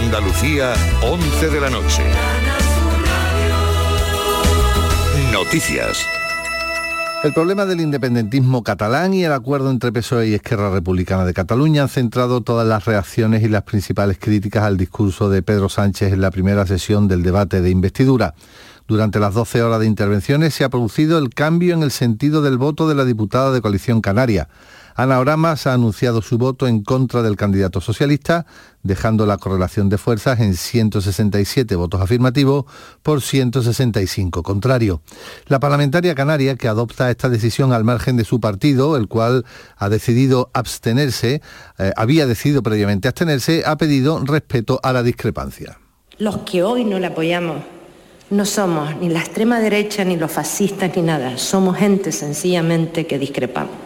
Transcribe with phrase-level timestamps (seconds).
[0.00, 2.02] Andalucía, 11 de la noche.
[5.32, 6.06] Noticias.
[7.24, 11.82] El problema del independentismo catalán y el acuerdo entre PSOE y Esquerra Republicana de Cataluña
[11.82, 16.20] han centrado todas las reacciones y las principales críticas al discurso de Pedro Sánchez en
[16.20, 18.34] la primera sesión del debate de investidura.
[18.86, 22.56] Durante las 12 horas de intervenciones se ha producido el cambio en el sentido del
[22.56, 24.48] voto de la diputada de Coalición Canaria.
[24.98, 28.46] Ana Oramas ha anunciado su voto en contra del candidato socialista,
[28.82, 32.64] dejando la correlación de fuerzas en 167 votos afirmativos
[33.04, 34.98] por 165 contrarios.
[35.46, 39.44] La parlamentaria canaria, que adopta esta decisión al margen de su partido, el cual
[39.76, 41.42] ha decidido abstenerse,
[41.78, 45.78] eh, había decidido previamente abstenerse, ha pedido respeto a la discrepancia.
[46.18, 47.62] Los que hoy no le apoyamos
[48.30, 51.38] no somos ni la extrema derecha, ni los fascistas, ni nada.
[51.38, 53.76] Somos gente sencillamente que discrepamos.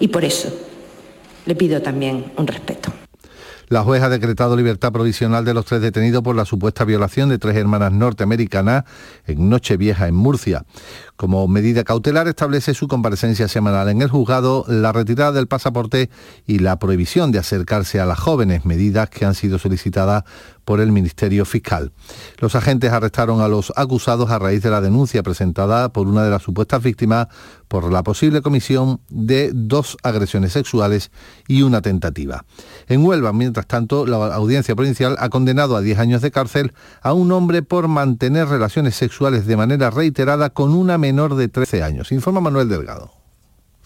[0.00, 0.48] Y por eso
[1.46, 2.92] le pido también un respeto.
[3.70, 7.38] La jueza ha decretado libertad provisional de los tres detenidos por la supuesta violación de
[7.38, 8.82] tres hermanas norteamericanas
[9.28, 10.64] en Nochevieja, en Murcia.
[11.14, 16.10] Como medida cautelar establece su comparecencia semanal en el juzgado, la retirada del pasaporte
[16.48, 20.24] y la prohibición de acercarse a las jóvenes, medidas que han sido solicitadas
[20.70, 21.90] por el Ministerio Fiscal.
[22.38, 26.30] Los agentes arrestaron a los acusados a raíz de la denuncia presentada por una de
[26.30, 27.26] las supuestas víctimas
[27.66, 31.10] por la posible comisión de dos agresiones sexuales
[31.48, 32.44] y una tentativa.
[32.86, 37.14] En Huelva, mientras tanto, la audiencia provincial ha condenado a 10 años de cárcel a
[37.14, 42.12] un hombre por mantener relaciones sexuales de manera reiterada con una menor de 13 años.
[42.12, 43.19] Informa Manuel Delgado.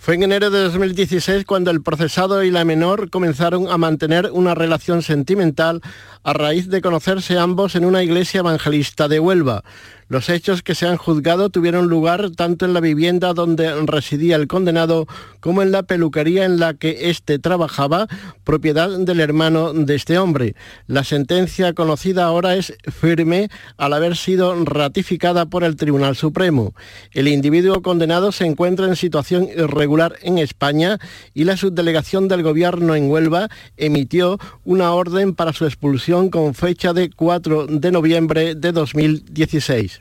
[0.04, 4.54] Fue en enero de 2016 cuando el procesado y la menor comenzaron a mantener una
[4.54, 5.80] relación sentimental
[6.22, 9.64] a raíz de conocerse ambos en una iglesia evangelista de Huelva.
[10.08, 14.46] Los hechos que se han juzgado tuvieron lugar tanto en la vivienda donde residía el
[14.46, 15.06] condenado
[15.40, 18.06] como en la peluquería en la que éste trabajaba,
[18.44, 20.54] propiedad del hermano de este hombre.
[20.86, 26.74] La sentencia conocida ahora es firme al haber sido ratificada por el Tribunal Supremo.
[27.12, 30.98] El individuo condenado se encuentra en situación irregular en España
[31.32, 36.92] y la subdelegación del Gobierno en Huelva emitió una orden para su expulsión con fecha
[36.92, 40.00] de 4 de noviembre de 2016.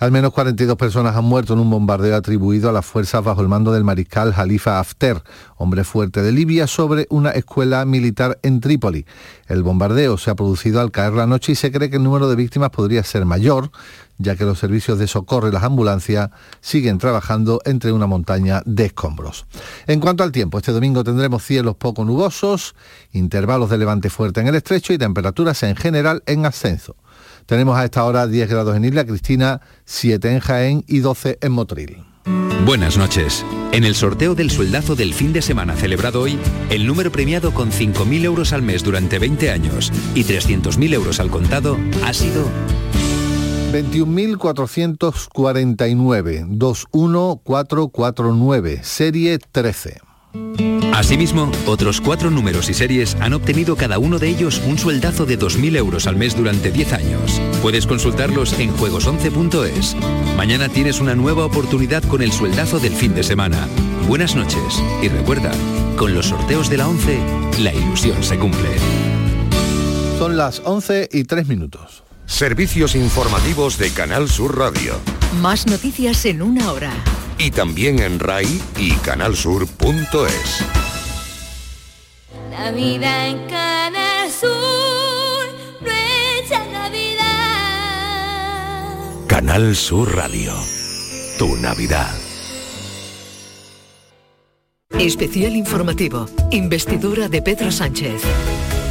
[0.00, 3.48] Al menos 42 personas han muerto en un bombardeo atribuido a las fuerzas bajo el
[3.48, 5.22] mando del mariscal Jalifa Haftar,
[5.58, 9.04] hombre fuerte de Libia, sobre una escuela militar en Trípoli.
[9.46, 12.30] El bombardeo se ha producido al caer la noche y se cree que el número
[12.30, 13.72] de víctimas podría ser mayor,
[14.16, 16.30] ya que los servicios de socorro y las ambulancias
[16.62, 19.44] siguen trabajando entre una montaña de escombros.
[19.86, 22.74] En cuanto al tiempo, este domingo tendremos cielos poco nubosos,
[23.12, 26.96] intervalos de levante fuerte en el estrecho y temperaturas en general en ascenso.
[27.50, 31.50] Tenemos a esta hora 10 grados en Isla Cristina, 7 en Jaén y 12 en
[31.50, 32.04] Motril.
[32.64, 33.44] Buenas noches.
[33.72, 36.38] En el sorteo del sueldazo del fin de semana celebrado hoy,
[36.70, 41.28] el número premiado con 5.000 euros al mes durante 20 años y 300.000 euros al
[41.28, 42.44] contado ha sido
[43.72, 50.09] 21.449, 21449, serie 13.
[50.94, 55.38] Asimismo, otros cuatro números y series han obtenido cada uno de ellos un sueldazo de
[55.38, 57.40] 2.000 euros al mes durante 10 años.
[57.62, 59.96] Puedes consultarlos en juegos11.es.
[60.36, 63.66] Mañana tienes una nueva oportunidad con el sueldazo del fin de semana.
[64.08, 65.52] Buenas noches y recuerda,
[65.96, 67.18] con los sorteos de la 11,
[67.60, 68.68] la ilusión se cumple.
[70.18, 72.02] Son las 11 y 3 minutos.
[72.30, 74.94] Servicios informativos de Canal Sur Radio.
[75.42, 76.92] Más noticias en una hora
[77.36, 80.64] y también en RAI y canalsur.es.
[82.50, 84.48] La vida en Canal Sur,
[85.82, 87.26] nuestra Navidad.
[89.26, 90.54] Canal Sur Radio,
[91.36, 92.14] tu Navidad.
[94.98, 98.22] Especial informativo, investidura de Pedro Sánchez.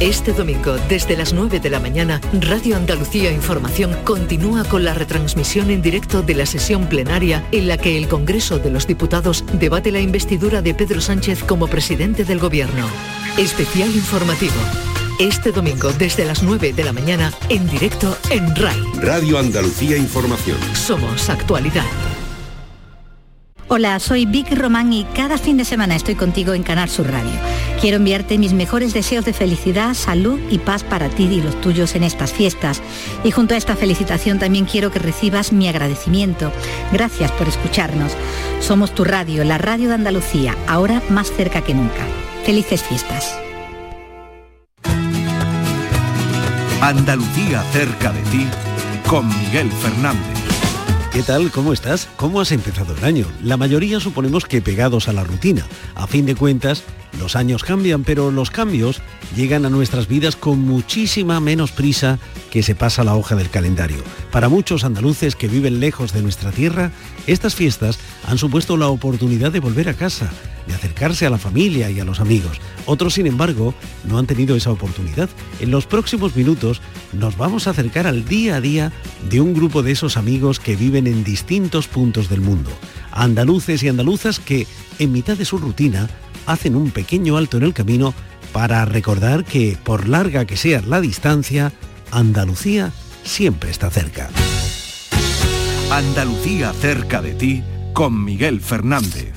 [0.00, 5.68] Este domingo, desde las 9 de la mañana, Radio Andalucía Información continúa con la retransmisión
[5.68, 9.92] en directo de la sesión plenaria en la que el Congreso de los Diputados debate
[9.92, 12.88] la investidura de Pedro Sánchez como presidente del Gobierno.
[13.36, 14.54] Especial informativo.
[15.18, 18.80] Este domingo, desde las 9 de la mañana, en directo en RAI.
[19.02, 20.56] Radio Andalucía Información.
[20.72, 21.84] Somos actualidad.
[23.72, 27.30] Hola, soy Vicky Román y cada fin de semana estoy contigo en Canal Sur Radio.
[27.80, 31.94] Quiero enviarte mis mejores deseos de felicidad, salud y paz para ti y los tuyos
[31.94, 32.82] en estas fiestas.
[33.24, 36.52] Y junto a esta felicitación también quiero que recibas mi agradecimiento.
[36.92, 38.12] Gracias por escucharnos.
[38.60, 42.06] Somos tu radio, la radio de Andalucía, ahora más cerca que nunca.
[42.44, 43.34] Felices fiestas.
[46.82, 48.46] Andalucía cerca de ti
[49.06, 50.38] con Miguel Fernández.
[51.12, 51.50] ¿Qué tal?
[51.50, 52.08] ¿Cómo estás?
[52.16, 53.26] ¿Cómo has empezado el año?
[53.42, 55.66] La mayoría suponemos que pegados a la rutina.
[55.94, 56.84] A fin de cuentas,
[57.18, 59.02] Los años cambian, pero los cambios
[59.36, 62.18] llegan a nuestras vidas con muchísima menos prisa
[62.50, 64.02] que se pasa la hoja del calendario.
[64.30, 66.92] Para muchos andaluces que viven lejos de nuestra tierra,
[67.26, 70.30] estas fiestas han supuesto la oportunidad de volver a casa,
[70.66, 72.60] de acercarse a la familia y a los amigos.
[72.86, 73.74] Otros, sin embargo,
[74.04, 75.28] no han tenido esa oportunidad.
[75.60, 76.80] En los próximos minutos
[77.12, 78.92] nos vamos a acercar al día a día
[79.28, 82.70] de un grupo de esos amigos que viven en distintos puntos del mundo.
[83.12, 84.66] Andaluces y andaluzas que,
[84.98, 86.08] en mitad de su rutina,
[86.52, 88.14] hacen un pequeño alto en el camino
[88.52, 91.72] para recordar que, por larga que sea la distancia,
[92.10, 92.92] Andalucía
[93.22, 94.28] siempre está cerca.
[95.90, 97.62] Andalucía cerca de ti
[97.92, 99.34] con Miguel Fernández.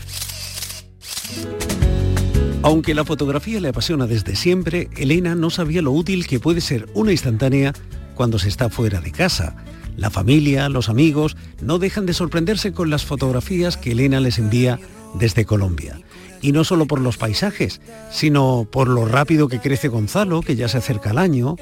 [2.61, 6.87] Aunque la fotografía le apasiona desde siempre, Elena no sabía lo útil que puede ser
[6.93, 7.73] una instantánea
[8.15, 9.55] cuando se está fuera de casa.
[9.97, 14.79] La familia, los amigos, no dejan de sorprenderse con las fotografías que Elena les envía
[15.15, 15.99] desde Colombia.
[16.43, 17.79] Y no solo por los paisajes,
[18.11, 21.55] sino por lo rápido que crece Gonzalo, que ya se acerca al año.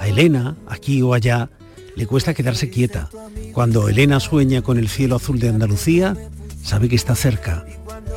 [0.00, 1.48] A Elena, aquí o allá,
[1.94, 3.08] le cuesta quedarse quieta.
[3.52, 6.16] Cuando Elena sueña con el cielo azul de Andalucía,
[6.60, 7.64] sabe que está cerca,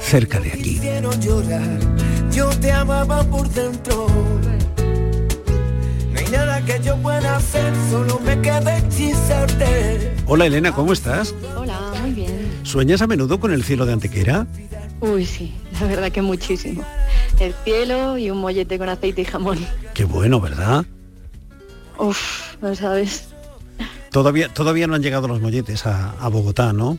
[0.01, 0.81] cerca de aquí.
[2.31, 4.07] Yo te amaba por dentro.
[6.11, 10.15] No hay nada que yo pueda hacer, solo me queda hechizarte.
[10.25, 11.35] Hola Elena, ¿cómo estás?
[11.55, 12.49] Hola, muy bien.
[12.63, 14.47] ¿Sueñas a menudo con el cielo de Antequera?
[15.01, 16.83] Uy, sí, la verdad que muchísimo.
[17.39, 19.57] El cielo y un mollete con aceite y jamón.
[19.93, 20.85] Qué bueno, ¿verdad?
[21.97, 23.29] Uf, no sabes.
[24.11, 26.97] Todavía, todavía no han llegado los molletes a, a Bogotá, ¿no?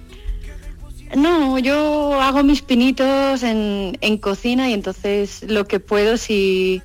[1.16, 6.82] No, yo hago mis pinitos en, en cocina y entonces lo que puedo si,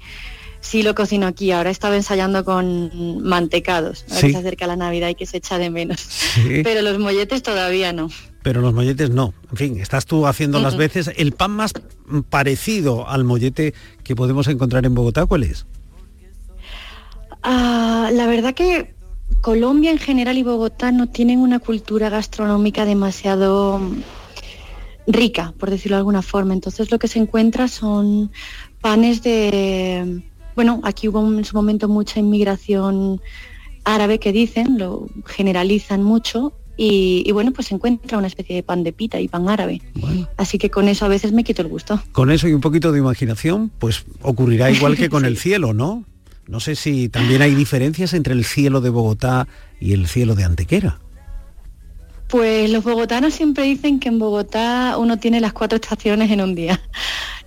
[0.66, 1.52] si lo cocino aquí.
[1.52, 4.04] Ahora estaba ensayando con mantecados.
[4.10, 4.28] Ahora Sí.
[4.28, 6.00] que se acerca la Navidad y que se echa de menos.
[6.02, 6.62] Sí.
[6.64, 8.10] Pero los molletes todavía no.
[8.42, 9.34] Pero los molletes no.
[9.52, 11.12] En fin, estás tú haciendo las veces.
[11.16, 11.74] El pan más
[12.30, 13.74] parecido al mollete
[14.04, 15.66] que podemos encontrar en Bogotá, ¿cuál es?
[17.44, 18.96] Ah, la verdad que
[19.42, 23.80] Colombia en general y Bogotá no tienen una cultura gastronómica demasiado
[25.08, 26.54] rica, por decirlo de alguna forma.
[26.54, 28.32] Entonces lo que se encuentra son
[28.82, 30.24] panes de...
[30.56, 33.22] Bueno, aquí hubo en su momento mucha inmigración
[33.84, 36.54] árabe que dicen, lo generalizan mucho.
[36.78, 39.82] Y, y bueno, pues se encuentra una especie de pan de pita y pan árabe.
[40.36, 42.02] Así que con eso a veces me quito el gusto.
[42.12, 46.04] Con eso y un poquito de imaginación, pues ocurrirá igual que con el cielo, ¿no?
[46.48, 49.48] No sé si también hay diferencias entre el cielo de Bogotá
[49.80, 51.00] y el cielo de Antequera.
[52.28, 56.56] Pues los bogotanos siempre dicen que en Bogotá uno tiene las cuatro estaciones en un
[56.56, 56.82] día.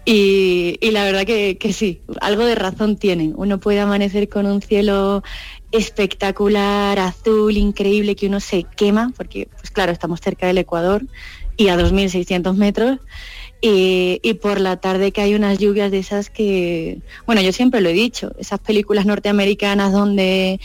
[0.05, 3.35] Y, la verdad que, que sí, algo de razón tienen.
[3.37, 5.23] Uno puede amanecer con un cielo
[5.71, 11.03] espectacular, azul, increíble, que uno se quema, porque pues claro, estamos cerca del Ecuador
[11.57, 12.99] y a 2.600 metros.
[13.61, 17.81] Y, y por la tarde que hay unas lluvias de esas que, bueno, yo siempre
[17.81, 20.61] lo he dicho, esas películas norteamericanas donde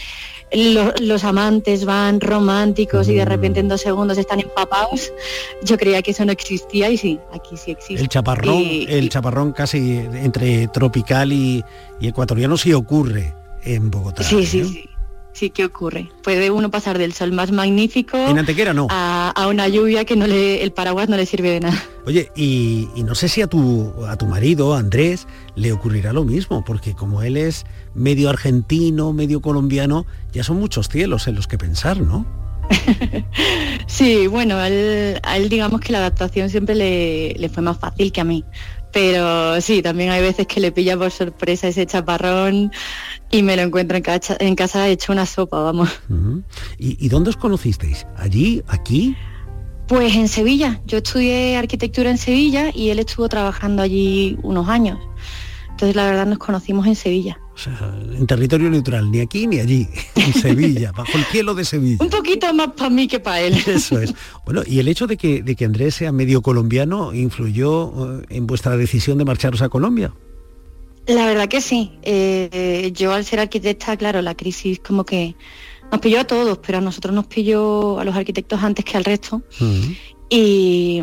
[0.51, 5.11] lo- los amantes van románticos y de repente en dos segundos están empapados,
[5.63, 7.99] yo creía que eso no existía y sí, aquí sí existe.
[7.99, 11.63] El chaparrón, Y- el chaparrón casi entre tropical y,
[11.99, 14.21] ecuatoriano sí ocurre en Bogotá.
[14.23, 14.83] Sí, sí, sí.
[15.33, 16.09] Sí, ¿qué ocurre?
[16.21, 18.87] Puede uno pasar del sol más magnífico En Antequera no.
[18.91, 21.83] a, a una lluvia que no le, el paraguas no le sirve de nada.
[22.05, 26.23] Oye, y, y no sé si a tu, a tu marido, Andrés, le ocurrirá lo
[26.23, 27.65] mismo, porque como él es
[27.95, 32.25] medio argentino, medio colombiano, ya son muchos cielos en los que pensar, ¿no?
[33.87, 37.77] Sí, bueno, a él, a él digamos que la adaptación siempre le, le fue más
[37.77, 38.43] fácil que a mí.
[38.93, 42.71] Pero sí, también hay veces que le pilla por sorpresa ese chaparrón
[43.31, 45.89] y me lo encuentro en, cacha- en casa hecho una sopa, vamos.
[46.77, 48.05] ¿Y, y dónde os conocisteis?
[48.15, 48.61] ¿Allí?
[48.67, 49.15] ¿Aquí?
[49.87, 50.79] Pues en Sevilla.
[50.85, 54.99] Yo estudié arquitectura en Sevilla y él estuvo trabajando allí unos años.
[55.71, 57.39] Entonces la verdad nos conocimos en Sevilla.
[57.53, 61.63] O sea, en territorio neutral, ni aquí ni allí, en Sevilla, bajo el cielo de
[61.63, 61.97] Sevilla.
[61.99, 63.55] Un poquito más para mí que para él.
[63.67, 64.13] Eso es.
[64.45, 68.47] Bueno, y el hecho de que, de que Andrés sea medio colombiano influyó eh, en
[68.47, 70.13] vuestra decisión de marcharos a Colombia.
[71.05, 71.91] La verdad que sí.
[72.01, 75.35] Eh, yo al ser arquitecta, claro, la crisis como que
[75.91, 79.03] nos pilló a todos, pero a nosotros nos pilló a los arquitectos antes que al
[79.03, 79.43] resto.
[80.29, 81.01] Y,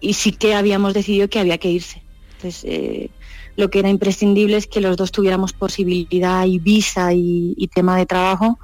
[0.00, 2.02] y sí que habíamos decidido que había que irse.
[2.42, 3.10] Entonces, eh,
[3.56, 8.06] lo que era imprescindible es que los dos tuviéramos posibilidad y visa y, tema de
[8.06, 8.58] trabajo.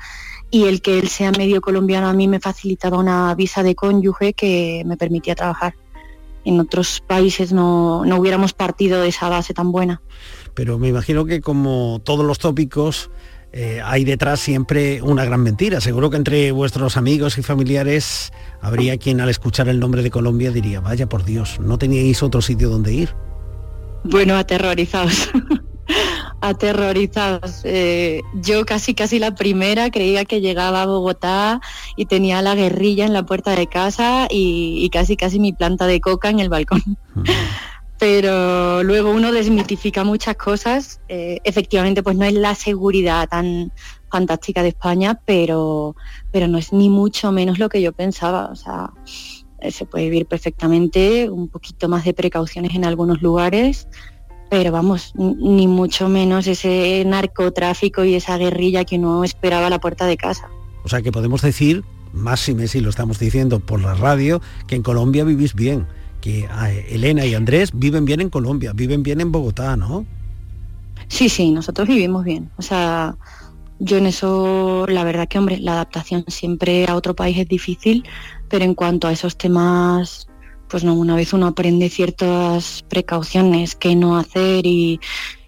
[0.50, 4.32] Y el que él sea medio colombiano a mí me facilitaba una visa de cónyuge
[4.32, 5.74] que me permitía trabajar.
[6.44, 10.00] En otros países no, no hubiéramos partido de esa base tan buena.
[10.54, 13.10] Pero me imagino que como todos los tópicos,
[13.52, 15.80] eh, hay detrás siempre una gran mentira.
[15.80, 20.50] Seguro que entre vuestros amigos y familiares habría quien al escuchar el nombre de Colombia
[20.50, 23.14] diría, vaya por Dios, no teníais otro sitio donde ir.
[24.04, 25.30] Bueno, aterrorizados.
[26.40, 27.62] aterrorizados.
[27.64, 31.60] Eh, yo casi casi la primera creía que llegaba a Bogotá
[31.96, 35.86] y tenía la guerrilla en la puerta de casa y, y casi casi mi planta
[35.86, 36.82] de coca en el balcón.
[37.98, 41.00] Pero luego uno desmitifica muchas cosas.
[41.08, 43.72] Eh, efectivamente, pues no es la seguridad tan
[44.08, 45.96] fantástica de España, pero,
[46.30, 48.50] pero no es ni mucho menos lo que yo pensaba.
[48.52, 48.92] O sea,
[49.70, 53.88] se puede vivir perfectamente, un poquito más de precauciones en algunos lugares,
[54.50, 59.80] pero vamos, ni mucho menos ese narcotráfico y esa guerrilla que uno esperaba a la
[59.80, 60.48] puerta de casa.
[60.84, 64.76] O sea que podemos decir, más y si lo estamos diciendo por la radio, que
[64.76, 65.86] en Colombia vivís bien,
[66.20, 70.06] que eh, Elena y Andrés viven bien en Colombia, viven bien en Bogotá, ¿no?
[71.08, 72.50] Sí, sí, nosotros vivimos bien.
[72.56, 73.16] O sea,
[73.78, 78.04] yo en eso, la verdad que, hombre, la adaptación siempre a otro país es difícil,
[78.48, 80.26] pero en cuanto a esos temas,
[80.68, 85.00] pues no, una vez uno aprende ciertas precauciones que no hacer y,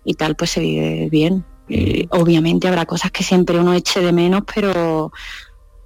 [0.05, 1.45] y tal, pues se vive bien.
[1.69, 5.13] Eh, obviamente habrá cosas que siempre uno eche de menos, pero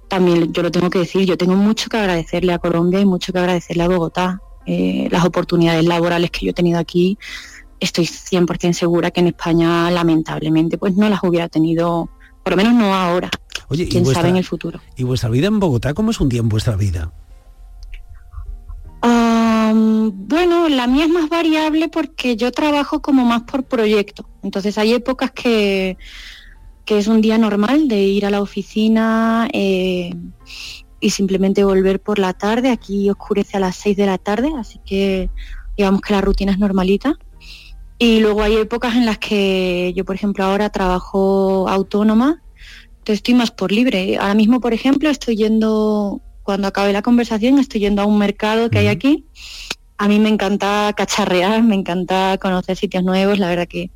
[0.07, 3.31] también yo lo tengo que decir, yo tengo mucho que agradecerle a Colombia y mucho
[3.31, 4.41] que agradecerle a Bogotá.
[4.65, 7.19] Eh, las oportunidades laborales que yo he tenido aquí,
[7.79, 12.09] estoy 100% segura que en España lamentablemente pues no las hubiera tenido,
[12.45, 13.31] por lo menos no ahora.
[13.69, 14.79] Oye, ¿y quién vuestra- sabe en el futuro.
[14.95, 15.95] ¿Y vuestra vida en Bogotá?
[15.95, 17.11] ¿Cómo es un día en vuestra vida?
[19.73, 24.29] Bueno, la mía es más variable porque yo trabajo como más por proyecto.
[24.43, 25.97] Entonces hay épocas que,
[26.85, 30.13] que es un día normal de ir a la oficina eh,
[30.99, 32.69] y simplemente volver por la tarde.
[32.69, 35.29] Aquí oscurece a las 6 de la tarde, así que
[35.77, 37.15] digamos que la rutina es normalita.
[37.97, 42.41] Y luego hay épocas en las que yo, por ejemplo, ahora trabajo autónoma,
[42.89, 44.17] entonces estoy más por libre.
[44.17, 48.69] Ahora mismo, por ejemplo, estoy yendo, cuando acabe la conversación, estoy yendo a un mercado
[48.69, 49.25] que hay aquí.
[49.97, 53.91] A mí me encanta cacharrear, me encanta conocer sitios nuevos, la verdad que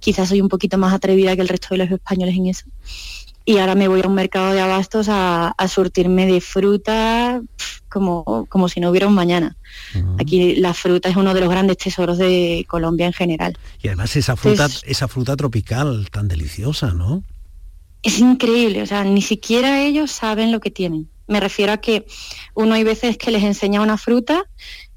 [0.00, 2.66] quizás soy un poquito más atrevida que el resto de los españoles en eso.
[3.44, 7.42] Y ahora me voy a un mercado de abastos a, a surtirme de fruta
[7.94, 9.56] como, como si no hubiera un mañana.
[10.18, 13.56] Aquí la fruta es uno de los grandes tesoros de Colombia en general.
[13.80, 17.22] Y además esa fruta, esa fruta tropical tan deliciosa, ¿no?
[18.02, 21.08] Es increíble, o sea, ni siquiera ellos saben lo que tienen.
[21.26, 22.04] Me refiero a que
[22.54, 24.44] uno hay veces que les enseña una fruta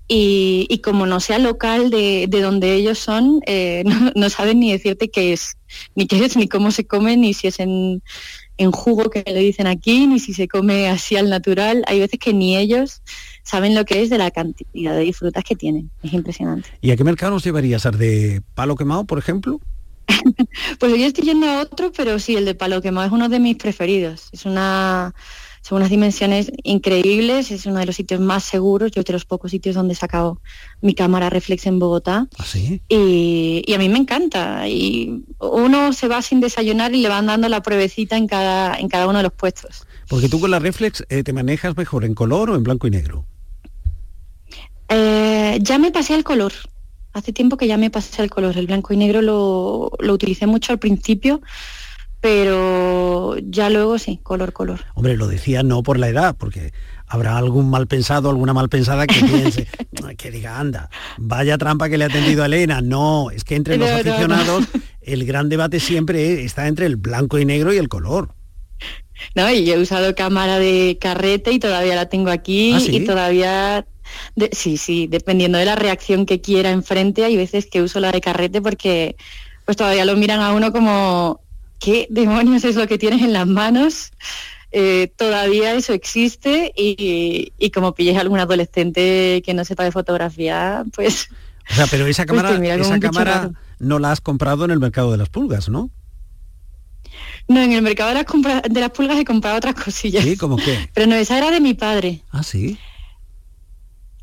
[0.07, 4.59] y, y como no sea local de, de donde ellos son, eh, no, no saben
[4.59, 5.57] ni decirte qué es,
[5.95, 8.01] ni qué es, ni cómo se come, ni si es en,
[8.57, 11.83] en jugo que le dicen aquí, ni si se come así al natural.
[11.87, 13.01] Hay veces que ni ellos
[13.43, 15.89] saben lo que es de la cantidad de frutas que tienen.
[16.03, 16.69] Es impresionante.
[16.81, 17.85] ¿Y a qué mercado nos llevarías?
[17.85, 19.59] ¿Al de palo quemado, por ejemplo?
[20.79, 23.39] Pues yo estoy yendo a otro, pero sí, el de Palo Quemado es uno de
[23.39, 24.29] mis preferidos.
[24.31, 25.13] Es una,
[25.61, 29.51] son unas dimensiones increíbles, es uno de los sitios más seguros, yo de los pocos
[29.51, 30.41] sitios donde he sacado
[30.81, 32.27] mi cámara reflex en Bogotá.
[32.87, 34.67] Y, y a mí me encanta.
[34.67, 38.87] Y uno se va sin desayunar y le van dando la pruebecita en cada, en
[38.87, 39.85] cada uno de los puestos.
[40.07, 42.91] Porque tú con la reflex eh, te manejas mejor en color o en blanco y
[42.91, 43.25] negro.
[44.89, 46.53] Eh, ya me pasé al color.
[47.13, 48.57] Hace tiempo que ya me pasé al color.
[48.57, 51.41] El blanco y negro lo, lo utilicé mucho al principio,
[52.21, 54.79] pero ya luego sí, color, color.
[54.95, 56.73] Hombre, lo decía no por la edad, porque
[57.07, 59.67] habrá algún mal pensado, alguna mal pensada que piense,
[60.17, 62.81] que diga, anda, vaya trampa que le ha tendido a Elena.
[62.81, 64.09] No, es que entre los No, no, no.
[64.09, 64.65] aficionados
[65.01, 68.33] el gran debate siempre está entre el blanco y negro y el color.
[69.35, 69.49] ¿no?
[69.49, 72.97] Y yo he usado cámara de carrete y todavía la tengo aquí ¿Ah, sí?
[72.97, 73.87] y todavía
[74.35, 78.11] de- sí, sí, dependiendo de la reacción que quiera enfrente, hay veces que uso la
[78.11, 79.15] de carrete porque
[79.65, 81.41] pues todavía lo miran a uno como
[81.79, 84.11] ¿qué demonios es lo que tienes en las manos?
[84.71, 89.91] Eh, todavía eso existe y, y como pilles a algún adolescente que no sepa de
[89.91, 91.29] fotografía, pues
[91.69, 95.11] O sea, pero esa Pues cámara, esa cámara no la has comprado en el mercado
[95.11, 95.91] de las pulgas, ¿no?
[97.47, 100.23] no, en el mercado de las, de las pulgas he comprado otras cosillas.
[100.23, 100.89] Sí, como qué.
[100.93, 102.23] Pero no, esa era de mi padre.
[102.31, 102.77] Ah, sí.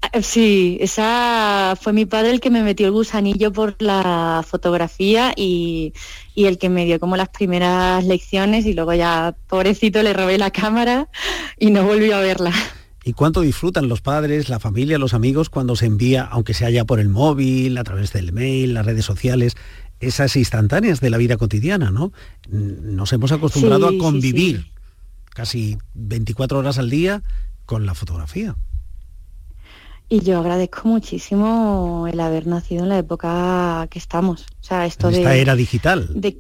[0.02, 5.32] Ah, Sí, esa fue mi padre el que me metió el gusanillo por la fotografía
[5.37, 5.94] y,
[6.35, 10.38] y el que me dio como las primeras lecciones y luego ya, pobrecito, le robé
[10.38, 11.09] la cámara
[11.59, 12.53] y no volví a verla.
[13.05, 16.85] ¿Y cuánto disfrutan los padres, la familia, los amigos cuando se envía, aunque sea ya
[16.85, 19.57] por el móvil, a través del mail, las redes sociales,
[20.00, 22.12] esas instantáneas de la vida cotidiana, ¿no?
[22.49, 24.73] Nos hemos acostumbrado Sí, a convivir sí.
[25.35, 27.23] casi 24 horas al día
[27.67, 28.57] con la fotografía.
[30.14, 34.42] Y yo agradezco muchísimo el haber nacido en la época que estamos.
[34.42, 35.18] O sea, esto En de...
[35.18, 36.09] esta era digital.
[36.14, 36.38] de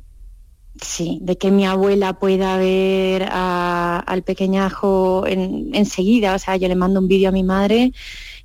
[0.80, 6.68] sí, de que mi abuela pueda ver a- al pequeñajo en- enseguida, o sea, yo
[6.68, 7.92] le mando un vídeo a mi madre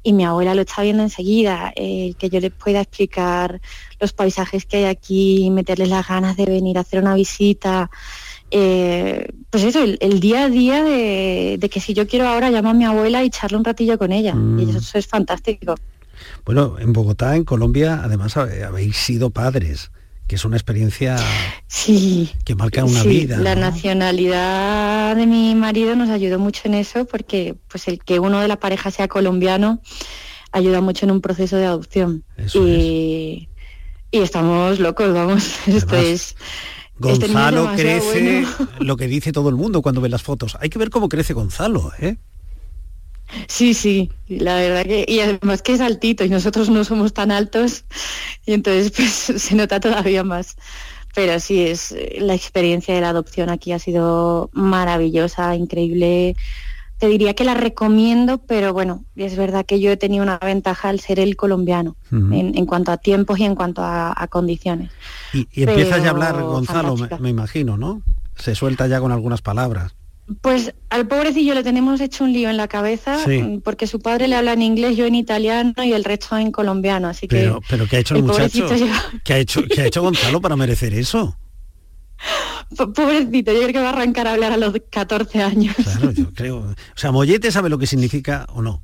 [0.01, 3.61] y mi abuela lo está viendo enseguida, eh, que yo les pueda explicar
[3.99, 7.91] los paisajes que hay aquí, meterles las ganas de venir a hacer una visita.
[8.51, 12.73] Eh, pues eso, el, día a día de, que si yo quiero ahora llamo a
[12.73, 14.31] mi abuela y charlo un ratillo con ella.
[14.31, 14.77] Y Mm.
[14.77, 15.75] eso es fantástico.
[16.45, 19.91] Bueno, en Bogotá, en Colombia, además habéis sido padres,
[20.27, 21.17] que es una experiencia
[21.67, 22.31] Sí.
[22.45, 23.37] que marca una Sí, vida.
[23.37, 23.61] La ¿no?
[23.61, 28.47] nacionalidad de mi marido nos ayudó mucho en eso porque pues el que uno de
[28.47, 29.81] la pareja sea colombiano
[30.51, 32.23] ayuda mucho en un proceso de adopción.
[32.55, 33.47] y,
[34.11, 35.55] y estamos locos, vamos.
[35.67, 36.35] Esto es
[36.99, 38.69] Gonzalo crece, bueno.
[38.79, 40.57] lo que dice todo el mundo cuando ve las fotos.
[40.59, 42.17] Hay que ver cómo crece Gonzalo, ¿eh?
[43.47, 47.31] Sí, sí, la verdad que, y además que es altito y nosotros no somos tan
[47.31, 47.85] altos
[48.45, 50.55] y entonces pues se nota todavía más.
[51.15, 56.35] Pero sí, es la experiencia de la adopción aquí ha sido maravillosa, increíble.
[56.99, 60.89] Te diría que la recomiendo, pero bueno, es verdad que yo he tenido una ventaja
[60.89, 64.91] al ser el colombiano en, en cuanto a tiempos y en cuanto a, a condiciones.
[65.33, 68.01] Y, y empiezas ya a Pero hablar, Gonzalo, me, me imagino, ¿no?
[68.35, 69.95] Se suelta ya con algunas palabras.
[70.41, 73.41] Pues al pobrecillo le tenemos hecho un lío en la cabeza Sí.
[73.41, 76.51] mm, porque su padre le habla en inglés, yo en italiano y el resto en
[76.51, 78.63] colombiano, así Pero, que pero ¿qué ha hecho el, muchacho?
[78.67, 81.35] pobrecito lleva- ¿Qué ha hecho, qué ha hecho Gonzalo para merecer eso?
[82.77, 85.75] Po- pobrecito, yo creo que va a arrancar a hablar a los 14 años.
[85.83, 86.57] Claro, yo creo.
[86.59, 88.81] O sea, Mollete sabe lo que significa o no.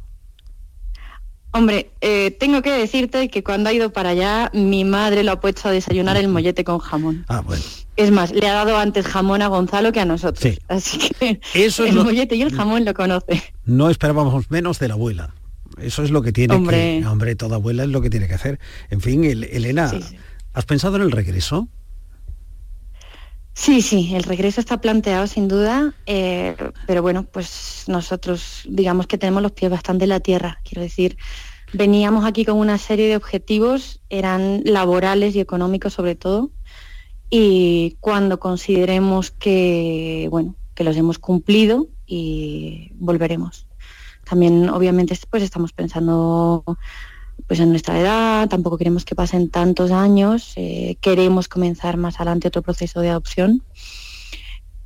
[1.51, 5.39] Hombre, eh, tengo que decirte que cuando ha ido para allá, mi madre lo ha
[5.39, 7.23] puesto a desayunar el mollete con jamón.
[7.29, 7.63] Ah, bueno.
[7.95, 10.41] Es más, le ha dado antes jamón a Gonzalo que a nosotros.
[10.43, 10.59] Sí.
[10.67, 13.41] Así que Eso es el lo- mollete y el jamón lo conoce.
[13.63, 15.33] No esperábamos menos de la abuela.
[15.81, 16.99] Eso es lo que tiene Hombre.
[17.01, 17.07] que...
[17.07, 18.59] Hombre, toda abuela es lo que tiene que hacer.
[18.89, 19.93] En fin, El- Elena,
[20.53, 21.69] ¿has pensado en el regreso?
[23.57, 29.17] Sí, sí, el regreso está planteado sin duda, eh, pero bueno, pues nosotros digamos que
[29.17, 30.59] tenemos los pies bastante en la tierra.
[30.65, 31.17] Quiero decir,
[31.71, 36.51] veníamos aquí con una serie de objetivos, eran laborales y económicos sobre todo,
[37.29, 43.67] y cuando consideremos que, bueno, que los hemos cumplido y volveremos.
[44.25, 46.65] También obviamente pues estamos pensando
[47.47, 52.47] pues en nuestra edad, tampoco queremos que pasen tantos años, eh, queremos comenzar más adelante
[52.47, 53.61] otro proceso de adopción.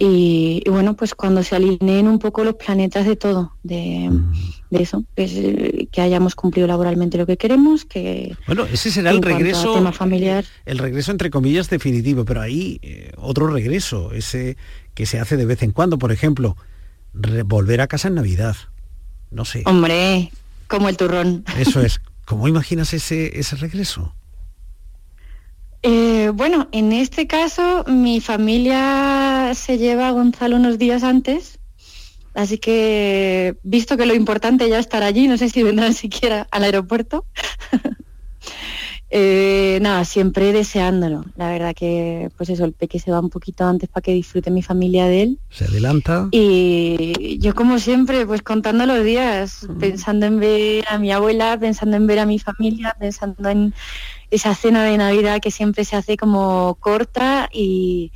[0.02, 4.10] Y, y bueno, pues cuando se alineen un poco los planetas de todo, de,
[4.69, 9.12] de eso, pues, eh, que hayamos cumplido laboralmente lo que queremos, que Bueno, ese será
[9.12, 9.74] el regreso...
[9.74, 10.45] tema familiar.
[10.65, 14.56] El regreso entre comillas definitivo, pero hay eh, otro regreso, ese
[14.93, 16.56] que se hace de vez en cuando, por ejemplo,
[17.45, 18.56] volver a casa en Navidad.
[19.32, 19.63] No sé.
[19.65, 20.32] Hombre,
[20.67, 21.43] como el turrón.
[21.58, 22.00] Eso es.
[22.29, 24.13] ¿Cómo imaginas ese, ese regreso?
[25.81, 31.57] Eh, bueno, en este caso mi familia se lleva a Gonzalo unos días antes,
[32.35, 36.47] así que visto que lo importante ya es estar allí, no sé si vendrán siquiera
[36.51, 37.25] al aeropuerto.
[39.12, 41.26] Eh, nada, siempre deseándolo.
[41.36, 44.52] La verdad que, pues eso, el peque se va un poquito antes para que disfrute
[44.52, 45.39] mi familia de él.
[45.50, 46.28] Se adelanta.
[46.32, 51.98] Y yo como siempre, pues contando los días, pensando en ver a mi abuela, pensando
[51.98, 53.74] en ver a mi familia, pensando en
[54.30, 58.12] esa cena de Navidad que siempre se hace como corta y,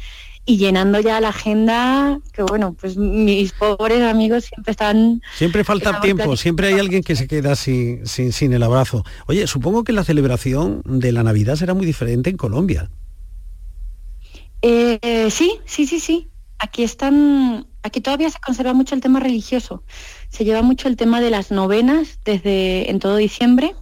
[0.46, 5.22] y llenando ya la agenda, que bueno, pues mis pobres amigos siempre están...
[5.36, 9.04] Siempre falta tiempo, siempre hay alguien que se queda sin, sin, sin el abrazo.
[9.28, 12.90] Oye, supongo que la celebración de la Navidad será muy diferente en Colombia.
[14.62, 16.30] Eh, sí, sí, sí, sí.
[16.58, 19.84] Aquí están, aquí todavía se conserva mucho el tema religioso.
[20.30, 23.76] Se lleva mucho el tema de las novenas desde en todo diciembre.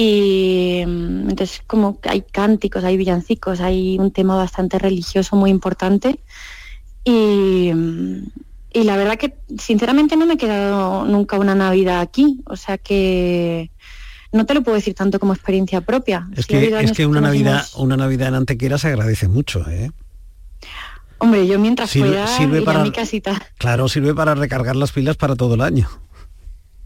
[0.00, 5.50] Y mm, entonces como que hay cánticos, hay villancicos, hay un tema bastante religioso muy
[5.50, 6.20] importante.
[7.02, 8.22] Y, mm,
[8.74, 12.40] y la verdad que sinceramente no me he quedado nunca una Navidad aquí.
[12.46, 13.72] O sea que
[14.30, 16.28] no te lo puedo decir tanto como experiencia propia.
[16.36, 19.90] Es Sí que, es que una Navidad, una Navidad en Antequera se agradece mucho, ¿eh?
[21.18, 23.42] Hombre, yo mientras Sirve- pueda sirve ir para- a mi casita.
[23.58, 25.88] Claro, sirve para recargar las pilas para todo el año.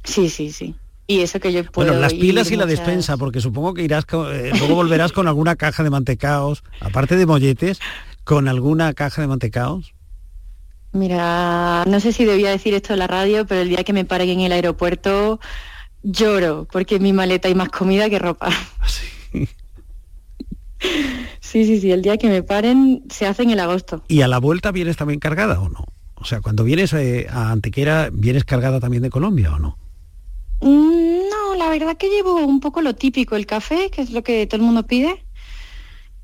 [0.04, 0.74] Sí, sí, sí.
[1.12, 4.04] Y eso que yo puedo Bueno, las pilas y la despensa, porque supongo que irás,
[4.06, 7.80] con- eh, luego volverás con alguna caja de mantecaos, aparte de molletes,
[8.24, 9.94] con alguna caja de mantecaos.
[10.92, 14.04] Mira, no sé si debía decir esto en la radio, pero el día que me
[14.04, 15.40] paren en el aeropuerto
[16.02, 18.48] lloro, porque en mi maleta hay más comida que ropa.
[21.40, 24.02] Sí, sí, sí, el día que me paren se hace en el agosto.
[24.08, 25.84] ¿Y a la vuelta vienes también cargada o no?
[26.14, 29.76] O sea, cuando vienes eh, a Antequera, ¿vienes cargada también de Colombia o no?
[30.62, 34.22] Mm, No, la verdad que llevo un poco lo típico, el café, que es lo
[34.22, 35.24] que todo el mundo pide.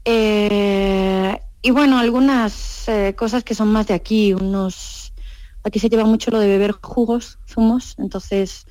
[0.05, 5.12] Eh, y bueno, algunas eh, cosas que son más de aquí, unos
[5.64, 8.66] aquí se lleva mucho lo de beber jugos, zumos, entonces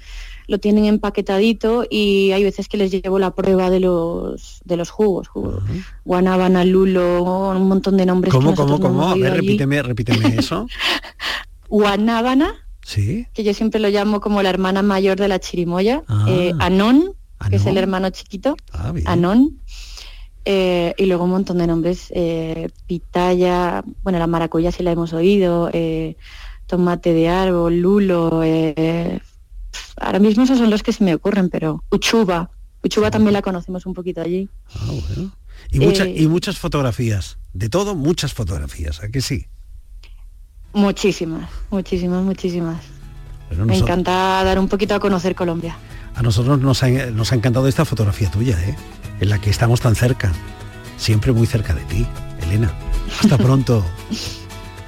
[0.47, 4.89] lo tienen empaquetadito y hay veces que les llevo la prueba de los de los
[4.89, 5.61] jugos, jugos.
[6.05, 8.33] guanábana, lulo, un montón de nombres.
[8.33, 9.09] ¿Cómo, cómo, cómo?
[9.09, 10.65] A ver, repíteme, repíteme eso.
[11.69, 13.27] guanábana, ¿Sí?
[13.33, 17.11] que yo siempre lo llamo como la hermana mayor de la chirimoya, eh, Anón,
[17.49, 18.93] que es el hermano chiquito, Ah.
[19.05, 19.59] Anón,
[20.45, 25.11] eh, y luego un montón de nombres, eh, pitaya, bueno, la maracuya sí la hemos
[25.11, 26.15] oído, eh,
[26.65, 28.41] tomate de árbol, lulo,
[29.97, 32.49] ahora mismo esos son los que se me ocurren, pero uchuva,
[32.83, 34.47] uchuva también la conocemos un poquito allí.
[34.73, 35.31] Ah, bueno.
[35.71, 37.37] Y, mucha- y muchas fotografías.
[37.53, 39.01] De todo, muchas fotografías.
[39.03, 39.47] ¿A que sí?
[40.77, 42.77] Muchísimas, muchísimas, muchísimas.
[43.49, 45.75] Pero Me encanta dar un poquito a conocer Colombia.
[46.13, 48.75] A nosotros nos ha, nos ha encantado esta fotografía tuya, ¿eh?
[49.19, 50.31] En la que estamos tan cerca.
[50.97, 52.05] Siempre muy cerca de ti,
[52.43, 52.71] Elena.
[53.19, 53.83] Hasta pronto.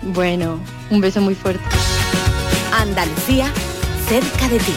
[0.03, 0.59] Bueno,
[0.91, 1.63] un beso muy fuerte.
[2.71, 3.51] Andalucía,
[4.07, 4.73] cerca de ti.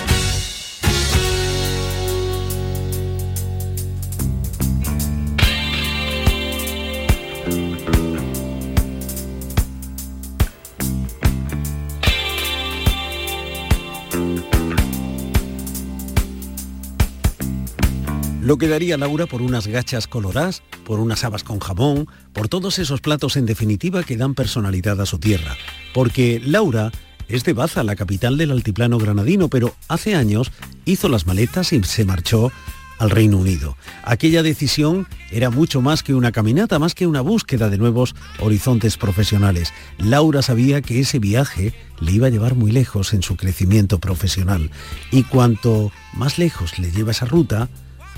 [18.53, 22.79] Lo que daría Laura por unas gachas coloradas, por unas habas con jamón, por todos
[22.79, 25.57] esos platos en definitiva que dan personalidad a su tierra.
[25.95, 26.93] Porque Laura
[27.29, 30.53] es de Baza, la capital del altiplano granadino, pero hace años
[30.85, 32.53] hizo las maletas y se marchó
[32.99, 33.75] al Reino Unido.
[34.05, 38.99] Aquella decisión era mucho más que una caminata, más que una búsqueda de nuevos horizontes
[38.99, 39.73] profesionales.
[39.97, 44.71] Laura sabía que ese viaje le iba a llevar muy lejos en su crecimiento profesional.
[45.11, 47.71] Y cuanto más lejos le lleva esa ruta,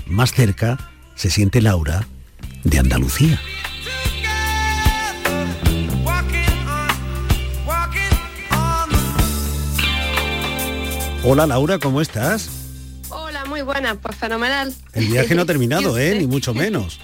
[0.07, 0.77] más cerca
[1.15, 2.07] se siente Laura
[2.63, 3.39] de Andalucía.
[11.23, 12.49] Hola Laura, ¿cómo estás?
[13.09, 14.73] Hola, muy buena, pues fenomenal.
[14.93, 16.15] El viaje no ha terminado, ¿Y ¿eh?
[16.19, 16.99] Ni mucho menos.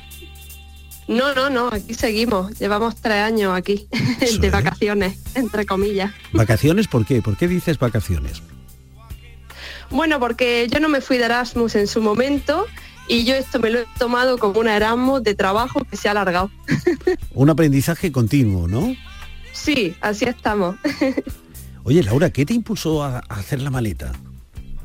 [1.08, 2.60] No, no, no, aquí seguimos.
[2.60, 3.88] Llevamos tres años aquí,
[4.40, 6.12] de vacaciones, entre comillas.
[6.34, 7.24] ¿Vacaciones por qué?
[7.24, 8.44] ¿Por qué dices vacaciones?
[9.90, 12.68] Bueno, porque yo no me fui de Erasmus en su momento
[13.12, 16.12] y yo esto me lo he tomado como un Erasmus de trabajo que se ha
[16.12, 16.50] alargado.
[17.34, 18.96] Un aprendizaje continuo, ¿no?
[19.52, 20.78] Sí, así estamos.
[21.84, 24.14] Oye, Laura, ¿qué te impulsó a, hacer la maleta?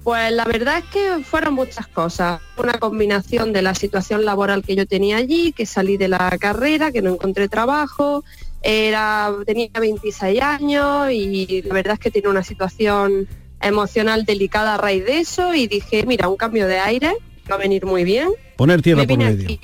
[0.02, 2.40] Pues la verdad es que fueron muchas cosas.
[2.56, 6.90] Una combinación de la situación laboral que yo tenía allí, que salí de la carrera,
[6.90, 8.24] que no encontré trabajo,
[8.60, 13.28] era, tenía 26 años y la verdad es que tenía una situación
[13.60, 17.16] emocional delicada a raíz de eso y dije, mira, un cambio de aire
[17.50, 18.28] va a venir muy bien.
[18.56, 19.46] Poner tierra Me por medio.
[19.46, 19.60] aquí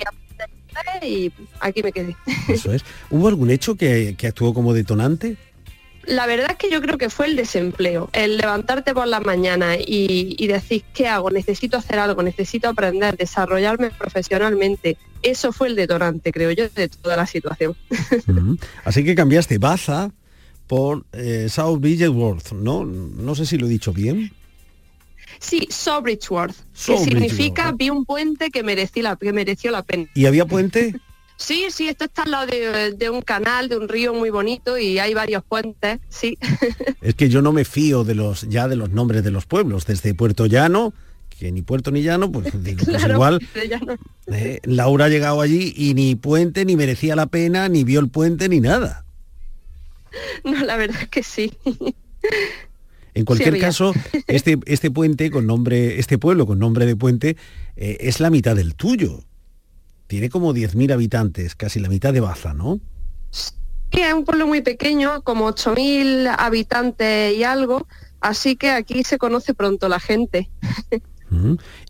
[1.03, 2.15] y aquí me quedé.
[2.47, 2.83] Eso es.
[3.09, 5.37] ¿Hubo algún hecho que, que actuó como detonante?
[6.05, 9.77] La verdad es que yo creo que fue el desempleo, el levantarte por la mañana
[9.77, 11.31] y, y decir, ¿qué hago?
[11.31, 14.97] Necesito hacer algo, necesito aprender, desarrollarme profesionalmente.
[15.21, 17.75] Eso fue el detonante, creo yo, de toda la situación.
[18.83, 20.11] Así que cambiaste Baza
[20.67, 22.83] por eh, South Bridgeworth, ¿no?
[22.83, 24.33] No sé si lo he dicho bien.
[25.43, 30.07] Sí, Sobridgeworth, que significa vi un puente que, merecí la, que mereció la pena.
[30.15, 30.95] ¿Y había puente?
[31.35, 34.77] Sí, sí, esto está al lado de, de un canal, de un río muy bonito
[34.77, 36.37] y hay varios puentes, sí.
[37.01, 39.85] Es que yo no me fío de los ya de los nombres de los pueblos.
[39.87, 40.93] Desde Puerto Llano,
[41.29, 43.39] que ni Puerto ni Llano, pues digo, pues igual
[43.81, 43.97] no-
[44.33, 48.09] eh, Laura ha llegado allí y ni puente, ni merecía la pena, ni vio el
[48.09, 49.03] puente, ni nada.
[50.45, 51.51] no, la verdad es que sí.
[53.13, 53.93] En cualquier caso,
[54.27, 57.37] este, este puente con nombre, este pueblo con nombre de puente,
[57.75, 59.23] eh, es la mitad del tuyo.
[60.07, 62.79] Tiene como 10.000 habitantes, casi la mitad de Baza, ¿no?
[63.31, 67.87] Sí, es un pueblo muy pequeño, como 8.000 habitantes y algo,
[68.21, 70.49] así que aquí se conoce pronto la gente.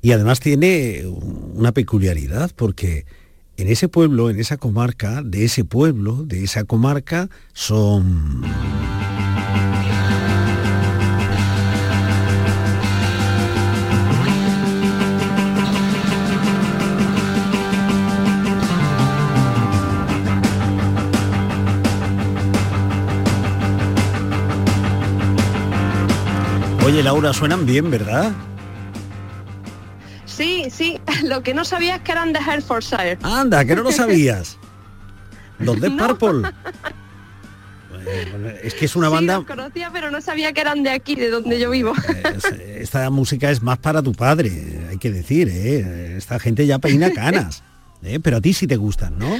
[0.01, 3.05] Y además tiene una peculiaridad, porque
[3.57, 8.41] en ese pueblo, en esa comarca, de ese pueblo, de esa comarca, son...
[26.93, 28.31] Oye, Laura, suenan bien, ¿verdad?
[30.27, 33.17] Sí, sí, lo que no sabía es que eran de Hertfordshire.
[33.23, 34.59] Anda, que no lo sabías.
[35.59, 36.51] Los de Purple.
[38.31, 40.89] Bueno, es que es una Sí, banda, los conocía, pero no sabía que eran de
[40.89, 41.93] aquí, de donde yo vivo.
[42.35, 46.15] es- esta música es más para tu padre, hay que decir, ¿eh?
[46.17, 47.63] Esta gente ya peina canas,
[48.03, 48.19] ¿eh?
[48.21, 49.37] pero a ti sí te gustan, ¿no?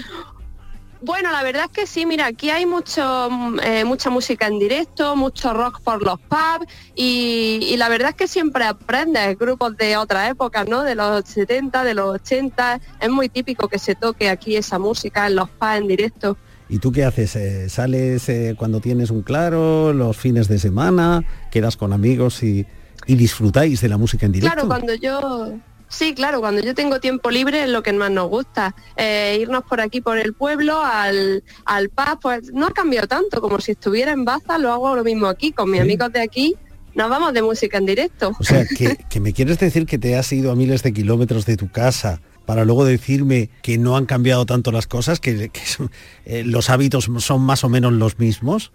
[1.05, 4.57] Bueno, la verdad es que sí, mira, aquí hay mucho, mm, eh, mucha música en
[4.57, 9.75] directo, mucho rock por los pubs y, y la verdad es que siempre aprendes grupos
[9.75, 10.81] de otras épocas, ¿no?
[10.83, 15.27] De los 70, de los 80, es muy típico que se toque aquí esa música
[15.27, 16.37] en los pubs en directo.
[16.69, 17.35] ¿Y tú qué haces?
[17.35, 22.65] Eh, ¿Sales eh, cuando tienes un claro, los fines de semana, quedas con amigos y,
[23.07, 24.55] y disfrutáis de la música en directo?
[24.55, 25.59] Claro, cuando yo
[25.93, 28.75] Sí, claro, cuando yo tengo tiempo libre es lo que más nos gusta.
[28.97, 33.41] Eh, irnos por aquí, por el pueblo, al, al pub, pues no ha cambiado tanto,
[33.41, 36.55] como si estuviera en Baza, lo hago lo mismo aquí, con mis amigos de aquí,
[36.95, 38.31] nos vamos de música en directo.
[38.39, 41.45] O sea, que, que me quieres decir que te has ido a miles de kilómetros
[41.45, 45.65] de tu casa para luego decirme que no han cambiado tanto las cosas, que, que
[45.65, 45.91] son-
[46.25, 48.71] eh, los hábitos son más o menos los mismos.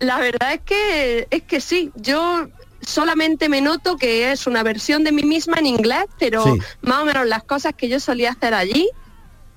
[0.00, 2.48] La verdad es que es que sí, yo
[2.86, 6.58] solamente me noto que es una versión de mí misma en inglés, pero Sí.
[6.82, 8.88] más o menos las cosas que yo solía hacer allí,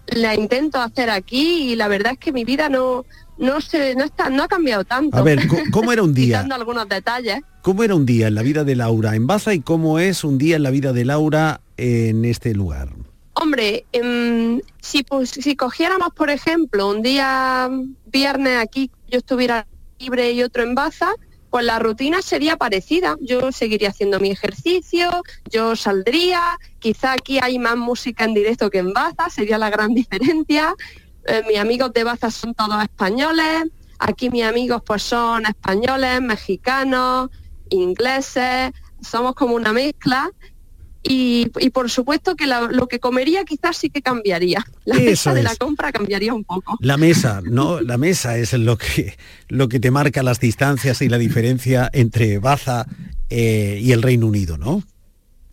[0.08, 3.06] la intento hacer aquí y la verdad es que mi vida no
[3.38, 5.16] no se no está no ha cambiado tanto.
[5.18, 5.40] A ver,
[5.72, 6.38] ¿cómo era un día?
[6.38, 7.40] Quitando algunos detalles.
[7.62, 10.38] ¿Cómo era un día en la vida de Laura en Baza y cómo es un
[10.38, 12.90] día en la vida de Laura en este lugar?
[13.34, 17.70] Hombre, em, si, pues, si cogiéramos, por ejemplo, un día
[18.06, 19.68] viernes aquí yo estuviera
[20.00, 21.12] libre y otro en Baza,
[21.58, 23.18] pues la rutina sería parecida.
[23.20, 28.78] Yo seguiría haciendo mi ejercicio, yo saldría, quizá aquí hay más música en directo que
[28.78, 30.76] en Baza, sería la gran diferencia.
[31.26, 33.64] Eh, mis amigos de Baza son todos españoles,
[33.98, 37.32] aquí mis amigos pues son españoles, mexicanos,
[37.72, 40.30] ingleses, somos como una mezcla
[41.04, 44.66] y, y por supuesto que la- lo que comería quizás sí que cambiaría.
[44.86, 46.78] La Eso mesa de la compra cambiaría un poco.
[46.82, 47.82] La mesa, ¿no?
[47.82, 52.40] La mesa es lo que, lo que te marca las distancias y la diferencia entre
[52.40, 52.86] Baza
[53.30, 54.84] eh, y el Reino Unido, ¿no?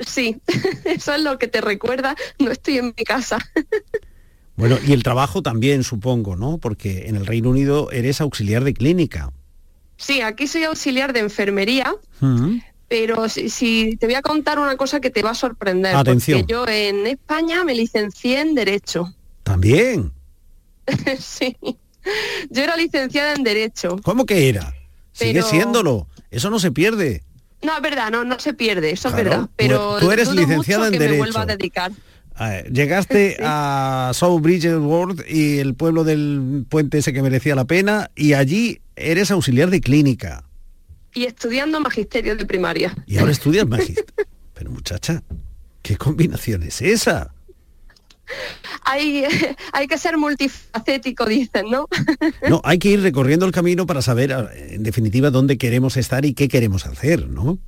[0.00, 0.36] Sí,
[0.84, 3.38] eso es lo que te recuerda, no estoy en mi casa.
[4.56, 6.58] Bueno, y el trabajo también, supongo, ¿no?
[6.58, 9.32] Porque en el Reino Unido eres auxiliar de clínica.
[9.96, 11.94] Sí, aquí soy auxiliar de enfermería.
[12.88, 15.94] Pero si, si te voy a contar una cosa que te va a sorprender.
[15.96, 16.40] Atención.
[16.40, 19.12] Porque yo en España me licencié en Derecho.
[19.42, 20.12] También.
[21.18, 21.56] sí.
[22.50, 23.96] Yo era licenciada en Derecho.
[24.02, 24.72] ¿Cómo que era?
[25.12, 26.08] Sigue Pero- siéndolo.
[26.30, 27.22] Eso no se pierde.
[27.62, 29.44] No, es verdad, no, no se pierde, eso Claro, es verdad.
[29.46, 31.18] tú- Pero tú eres licenciada en que me Derecho.
[31.22, 31.92] vuelva a dedicar.
[32.40, 38.10] Eh, llegaste a South Bridgewater y el pueblo del puente ese que merecía la pena
[38.16, 40.43] y allí eres auxiliar de clínica
[41.14, 42.94] Y estudiando magisterio de primaria.
[43.06, 44.04] y ahora estudias magisterio.
[44.54, 45.22] Pero muchacha,
[45.82, 47.32] ¿qué combinación es esa?
[48.84, 49.24] Hay,
[49.72, 51.88] hay que ser multifacético, dicen, ¿no?
[52.48, 56.24] No, hay que ir recorriendo el camino para saber, eh, en definitiva, dónde queremos estar
[56.24, 57.58] y qué queremos hacer, ¿no?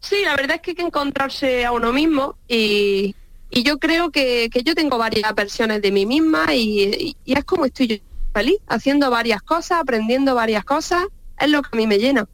[0.00, 3.14] Sí, la verdad es que hay que encontrarse a uno mismo y,
[3.50, 7.32] y yo creo que, que yo tengo varias versiones de mí misma y, y- y
[7.38, 7.96] es como estoy yo
[8.34, 11.04] feliz, haciendo varias cosas, aprendiendo varias cosas,
[11.40, 12.28] es lo que a mí me llena.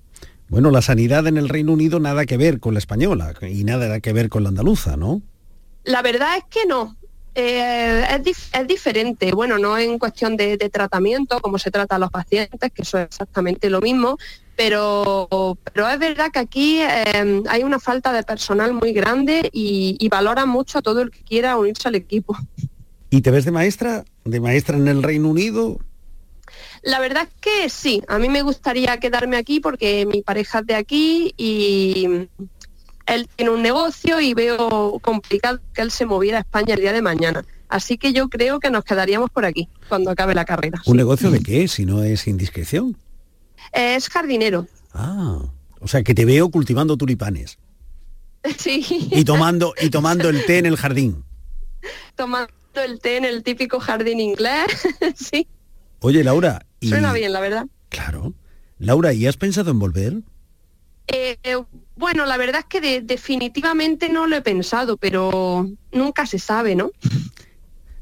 [0.52, 4.00] Bueno, la sanidad en el Reino Unido nada que ver con la española y nada
[4.00, 5.22] que ver con la andaluza, ¿no?
[5.84, 6.94] La verdad es que no.
[7.34, 11.96] Eh, es, dif- es diferente, bueno, no en cuestión de, de tratamiento, como se trata
[11.96, 14.18] a los pacientes, que eso es exactamente lo mismo,
[14.54, 19.96] pero, pero es verdad que aquí eh, hay una falta de personal muy grande y,
[19.98, 22.36] y valoran mucho a todo el que quiera unirse al equipo.
[23.08, 24.04] ¿Y te ves de maestra?
[24.26, 25.78] ¿De maestra en el Reino Unido?
[26.82, 30.66] La verdad es que sí, a mí me gustaría quedarme aquí porque mi pareja es
[30.66, 32.28] de aquí y
[33.06, 36.92] él tiene un negocio y veo complicado que él se moviera a España el día
[36.92, 37.44] de mañana.
[37.68, 40.82] Así que yo creo que nos quedaríamos por aquí cuando acabe la carrera.
[40.84, 42.96] ¿Un negocio de qué, si no es indiscreción?
[43.72, 44.66] Es jardinero.
[44.92, 45.38] Ah,
[45.80, 47.58] o sea, que te veo cultivando tulipanes
[48.58, 48.84] Sí.
[49.10, 51.24] y tomando, y tomando el té en el jardín.
[52.16, 52.52] Tomando
[52.84, 54.66] el té en el típico jardín inglés.
[55.16, 55.46] sí,
[56.02, 57.66] Oye, Laura, y, suena bien, la verdad.
[57.88, 58.34] claro.
[58.78, 60.14] Laura, ¿y has pensado en volver?
[61.06, 61.36] Eh,
[61.96, 66.74] bueno, la verdad es que de- definitivamente no lo he pensado, pero nunca se sabe,
[66.74, 66.90] ¿no?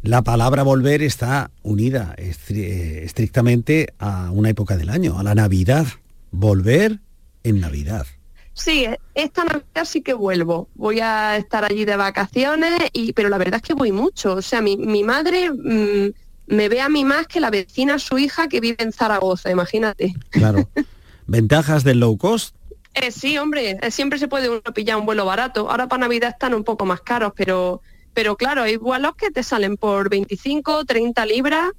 [0.03, 5.35] La palabra volver está unida estri- eh, estrictamente a una época del año, a la
[5.35, 5.87] Navidad.
[6.31, 7.01] Volver
[7.45, 8.07] en Navidad.
[8.55, 10.69] Sí, esta Navidad sí que vuelvo.
[10.75, 14.35] Voy a estar allí de vacaciones, y, pero la verdad es que voy mucho.
[14.37, 16.13] O sea, mi, mi madre mm,
[16.51, 20.15] me ve a mí más que la vecina, su hija, que vive en Zaragoza, imagínate.
[20.31, 20.69] Claro.
[21.27, 22.55] Ventajas del low cost.
[22.95, 25.71] Eh, sí, hombre, eh, siempre se puede uno pillar un vuelo barato.
[25.71, 27.83] Ahora para Navidad están un poco más caros, pero,
[28.13, 31.71] pero claro, hay vuelos que te salen por 25, 30 libras.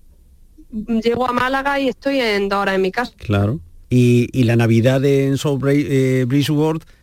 [0.71, 3.11] Llego a Málaga y estoy en dos horas en mi casa.
[3.17, 3.59] Claro.
[3.89, 6.25] Y, y la Navidad en South eh,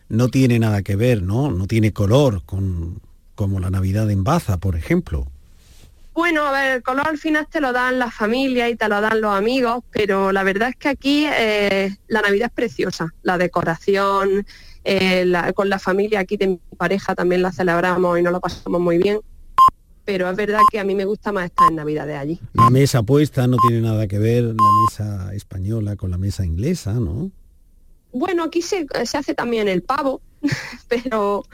[0.09, 1.51] no tiene nada que ver, ¿no?
[1.51, 2.99] No tiene color con,
[3.35, 5.27] como la Navidad en Baza, por ejemplo.
[6.19, 8.99] Bueno, a ver, el color al final te lo dan la familia y te lo
[8.99, 13.37] dan los amigos, pero la verdad es que aquí eh, la Navidad es preciosa, la
[13.37, 14.45] decoración,
[14.83, 18.41] eh, la- con la familia aquí de mi pareja también la celebramos y nos lo
[18.41, 19.21] pasamos muy bien,
[20.03, 22.39] pero es verdad que a mí me gusta más estar en Navidad de allí.
[22.53, 24.53] La mesa puesta no tiene nada que ver la
[24.89, 27.31] mesa española con la mesa inglesa, ¿no?
[28.11, 30.19] Bueno, aquí se, se hace también el pavo,
[30.89, 31.45] pero,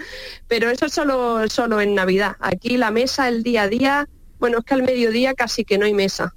[0.47, 2.35] pero eso solo, solo en Navidad.
[2.39, 5.85] Aquí la mesa, el día a día, bueno, es que al mediodía casi que no
[5.85, 6.35] hay mesa.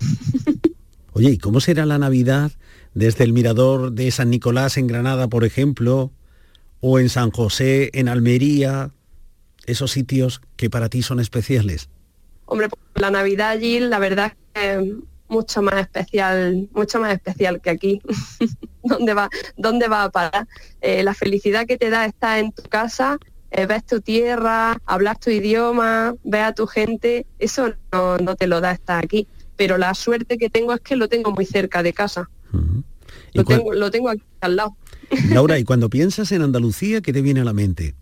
[1.12, 2.52] Oye, ¿y cómo será la Navidad
[2.94, 6.12] desde el mirador de San Nicolás en Granada, por ejemplo,
[6.80, 8.92] o en San José, en Almería,
[9.66, 11.88] esos sitios que para ti son especiales?
[12.46, 14.94] Hombre, pues, la Navidad allí, la verdad es que es
[15.28, 18.02] mucho más especial, mucho más especial que aquí.
[18.82, 20.48] ¿Dónde va, dónde va a parar?
[20.80, 23.18] Eh, la felicidad que te da estar en tu casa,
[23.50, 28.46] eh, ves tu tierra, hablas tu idioma, ves a tu gente, eso no, no te
[28.46, 29.26] lo da estar aquí.
[29.56, 32.30] Pero la suerte que tengo es que lo tengo muy cerca de casa.
[32.52, 34.76] ¿Y Lo tengo, lo tengo aquí al lado.
[35.30, 37.94] Laura, y cuando piensas en Andalucía, ¿qué te viene a la mente?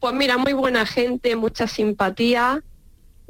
[0.00, 2.64] Pues mira, muy buena gente, mucha simpatía,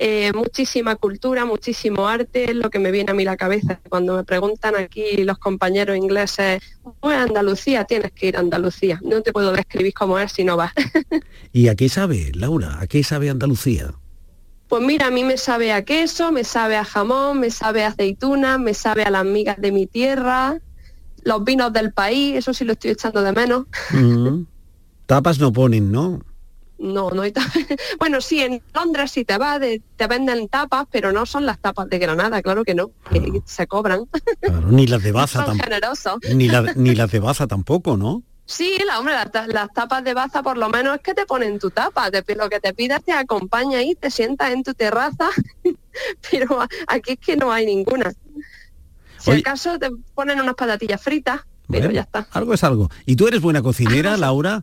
[0.03, 3.83] eh, muchísima cultura, muchísimo arte, es lo que me viene a mí la cabeza.
[3.91, 6.63] Cuando me preguntan aquí los compañeros ingleses,
[7.01, 8.99] pues Andalucía, tienes que ir a Andalucía.
[9.03, 10.73] No te puedo describir cómo es si no vas.
[11.53, 12.79] ¿Y a qué sabe, Laura?
[12.81, 13.93] ¿A qué sabe Andalucía?
[14.69, 17.89] Pues mira, a mí me sabe a queso, me sabe a jamón, me sabe a
[17.89, 20.63] aceituna, me sabe a las migas de mi tierra,
[21.25, 23.67] los vinos del país, eso sí lo estoy echando de menos.
[23.91, 24.45] Mm.
[25.05, 26.23] Tapas no ponen, ¿no?
[26.81, 27.33] No, no hay
[27.99, 31.59] Bueno, sí, en Londres si te vas, de- te venden tapas, pero no son las
[31.61, 34.05] tapas de Granada, claro que no, que se cobran.
[34.41, 36.19] Claro, ni las de Baza tampoco.
[36.35, 38.23] Ni, la- ni las de Baza tampoco, ¿no?
[38.47, 41.61] Sí, la, hombre, las, las tapas de baza por lo menos es que te ponen
[41.61, 45.29] tu tapa, te, lo que te pidas te acompaña ahí, te sientas en tu terraza,
[46.31, 48.13] pero aquí es que no hay ninguna.
[49.19, 49.41] Si Oye.
[49.41, 52.27] acaso te ponen unas patatillas fritas, pero Bueno, ya está.
[52.33, 52.91] Algo es algo.
[53.07, 54.63] ¿Y tú eres buena cocinera, Laura?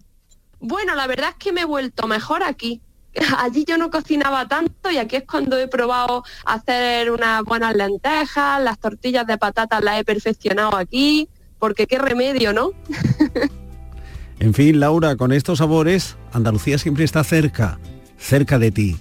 [0.60, 2.82] Bueno, la verdad es que me he vuelto mejor aquí.
[3.38, 8.62] Allí yo no cocinaba tanto y aquí es cuando he probado hacer unas buenas lentejas,
[8.62, 12.72] las tortillas de patatas las he perfeccionado aquí, porque qué remedio, ¿no?
[14.40, 17.80] En fin, Laura, con estos sabores, Andalucía siempre está cerca,
[18.20, 18.96] cerca de ti.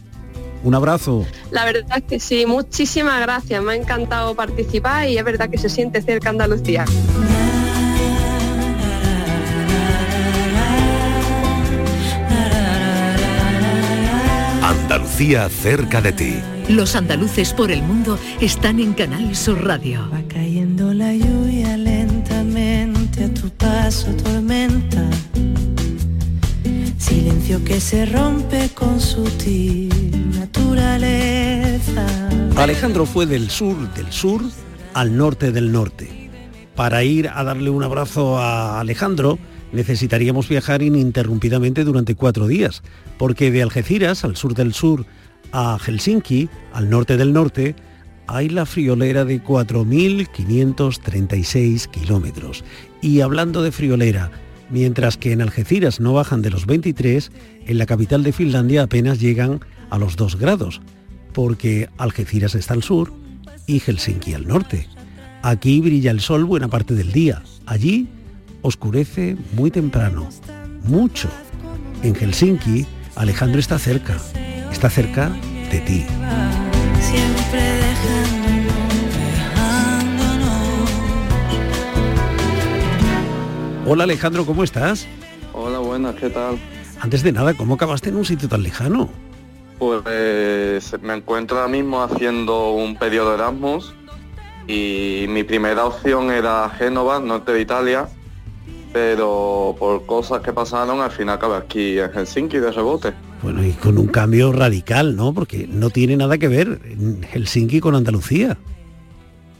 [0.65, 1.27] Un abrazo.
[1.51, 5.59] La verdad es que sí, muchísimas gracias, me ha encantado participar y es verdad que
[5.59, 6.87] se siente cerca Andalucía.
[15.17, 16.35] Andalucía cerca de ti.
[16.69, 20.11] Los andaluces por el mundo están en Canal Sur Radio.
[20.29, 25.09] Cayendo la lluvia lentamente a tu paso tormenta.
[26.99, 29.89] Silencio que se rompe con sutil
[30.39, 32.07] naturaleza.
[32.57, 34.43] Alejandro fue del sur del sur
[34.93, 36.29] al norte del norte.
[36.75, 39.39] Para ir a darle un abrazo a Alejandro
[39.77, 42.83] necesitaríamos viajar ininterrumpidamente durante cuatro días,
[43.19, 45.07] porque de Algeciras, al sur del sur,
[45.53, 47.77] a Helsinki, al norte del norte,
[48.27, 52.65] hay la friolera de 4.536 kilómetros.
[53.01, 54.33] Y hablando de friolera,
[54.71, 57.31] mientras que en Algeciras no bajan de los 23,
[57.67, 59.61] en la capital de Finlandia apenas llegan
[59.91, 60.81] a los 2 grados,
[61.33, 63.13] porque Algeciras está al sur
[63.67, 64.89] y Helsinki al norte.
[65.43, 68.09] Aquí brilla el sol buena parte del día, allí
[68.67, 70.29] oscurece muy temprano,
[70.83, 71.29] mucho.
[72.03, 74.17] En Helsinki, Alejandro está cerca,
[74.73, 75.29] está cerca
[75.71, 76.07] de ti.
[77.01, 77.77] Siempre.
[83.89, 85.07] Hola Alejandro, ¿cómo estás?
[85.53, 86.59] Hola, buenas, ¿qué tal?
[87.01, 89.09] Antes de nada, ¿cómo acabaste en un sitio tan lejano?
[89.79, 93.95] Pues me encuentro ahora mismo haciendo un periodo Erasmus
[94.67, 98.09] y mi primera opción era Génova, norte de Italia,
[98.97, 103.13] pero por cosas que pasaron al final acabé aquí en Helsinki de rebote.
[103.43, 105.35] Bueno, y con un cambio radical, ¿no?
[105.35, 106.81] Porque no tiene nada que ver
[107.31, 108.57] Helsinki con Andalucía.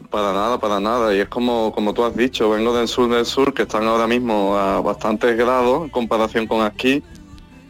[0.09, 1.15] Para nada, para nada.
[1.15, 4.07] Y es como, como tú has dicho, vengo del sur del sur, que están ahora
[4.07, 7.03] mismo a bastantes grados en comparación con aquí.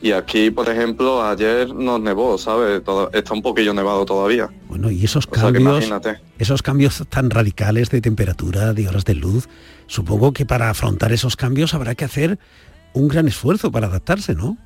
[0.06, 2.84] Y aquí, por ejemplo, ayer nos nevó, ¿sabes?
[2.84, 4.48] Todo- está un poquillo nevado todavía.
[4.68, 5.84] Bueno, y esos O cambios,
[6.38, 9.48] esos cambios tan radicales de temperatura, de horas de luz,
[9.88, 12.38] supongo que para afrontar esos cambios habrá que hacer
[12.92, 14.56] un gran esfuerzo para adaptarse, ¿no?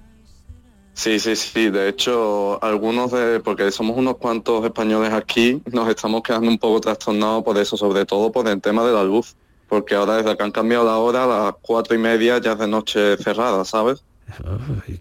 [0.93, 1.71] Sí, sí, sí.
[1.71, 6.83] De hecho, algunos de, porque somos unos cuantos españoles aquí, nos estamos quedando un poco
[6.83, 9.37] trastornados por eso, sobre todo por el tema de la luz.
[9.71, 12.59] Porque ahora desde que han cambiado la hora, a las cuatro y media ya es
[12.59, 14.05] de noche cerrada, ¿sabes?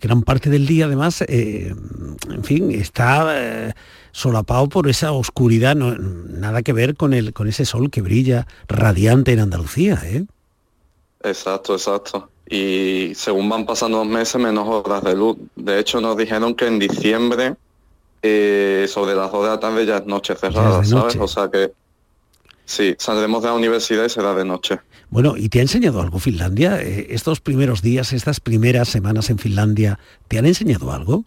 [0.01, 1.73] Gran parte del día, además, eh,
[2.29, 3.73] en fin, está eh,
[4.11, 8.47] solapado por esa oscuridad, no, nada que ver con, el, con ese sol que brilla
[8.67, 10.25] radiante en Andalucía, ¿eh?
[11.23, 12.29] Exacto, exacto.
[12.49, 15.37] Y según van pasando los meses, menos horas de luz.
[15.55, 17.55] De hecho, nos dijeron que en diciembre,
[18.21, 21.15] eh, sobre las 2 de la tarde, ya es noche cerrada, ¿sabes?
[21.17, 21.71] O sea que
[22.65, 24.79] sí, saldremos de la universidad y será de noche.
[25.09, 26.81] Bueno, ¿y te ha enseñado algo Finlandia?
[26.81, 31.23] Eh, estos primeros días, estas primeras semanas en Finlandia, ¿te han enseñado algo?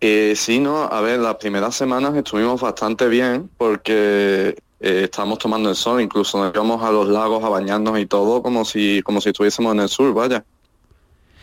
[0.00, 5.70] Eh, sí, no, a ver, las primeras semanas estuvimos bastante bien porque eh, estábamos tomando
[5.70, 9.20] el sol, incluso nos íbamos a los lagos a bañarnos y todo como si, como
[9.20, 10.44] si estuviésemos en el sur, vaya.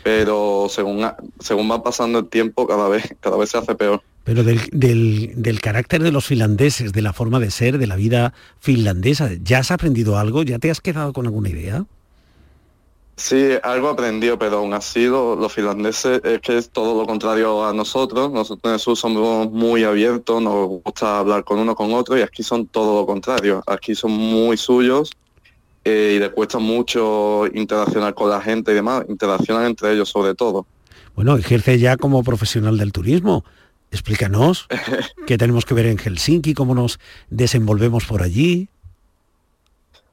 [0.03, 1.05] Pero según,
[1.39, 4.01] según va pasando el tiempo, cada vez, cada vez se hace peor.
[4.25, 7.95] Pero del, del, del, carácter de los finlandeses, de la forma de ser, de la
[7.95, 10.43] vida finlandesa, ¿ya has aprendido algo?
[10.43, 11.85] ¿Ya te has quedado con alguna idea?
[13.17, 17.65] Sí, algo aprendió, pero aún así lo, los finlandeses es que es todo lo contrario
[17.65, 18.29] a nosotros.
[18.31, 22.21] Nosotros en el sur somos muy abiertos, nos gusta hablar con uno con otro y
[22.21, 23.63] aquí son todo lo contrario.
[23.67, 25.11] Aquí son muy suyos
[25.85, 29.05] eh, y les cuesta mucho interaccionar con la gente y demás.
[29.07, 30.65] Interaccionan entre ellos sobre todo.
[31.15, 33.45] Bueno, ejerce ya como profesional del turismo.
[33.95, 34.67] Explícanos
[35.25, 38.67] qué tenemos que ver en Helsinki, cómo nos desenvolvemos por allí.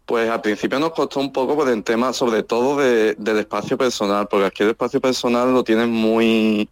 [0.06, 3.76] Pues al principio nos costó un poco por el tema, sobre todo de, del espacio
[3.76, 6.68] personal, porque aquí el espacio personal lo tienen muy...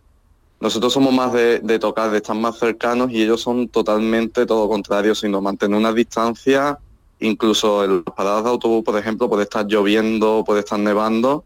[0.60, 4.68] Nosotros somos más de, de, tocar, de estar más cercanos y ellos son totalmente todo
[4.68, 6.78] contrario, sino mantener una distancia,
[7.18, 11.44] incluso en las paradas de autobús, por ejemplo, puede estar lloviendo, puede estar nevando,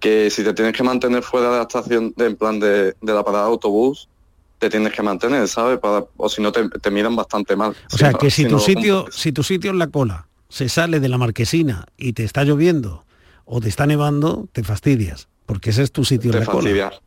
[0.00, 3.12] que si te tienes que mantener fuera de la estación, de, en plan de, de,
[3.12, 4.08] la parada de autobús,
[4.64, 5.78] te tienes que mantener, ¿sabes?
[5.78, 7.74] Para, o si no, te, te, miran bastante mal.
[7.92, 10.68] O sea, que si, si tu no, sitio, si tu sitio es la cola se
[10.68, 13.04] sale de la marquesina y te está lloviendo
[13.44, 16.90] o te está nevando, te fastidias, porque ese es tu sitio te en la fastidias.
[16.90, 17.02] cola.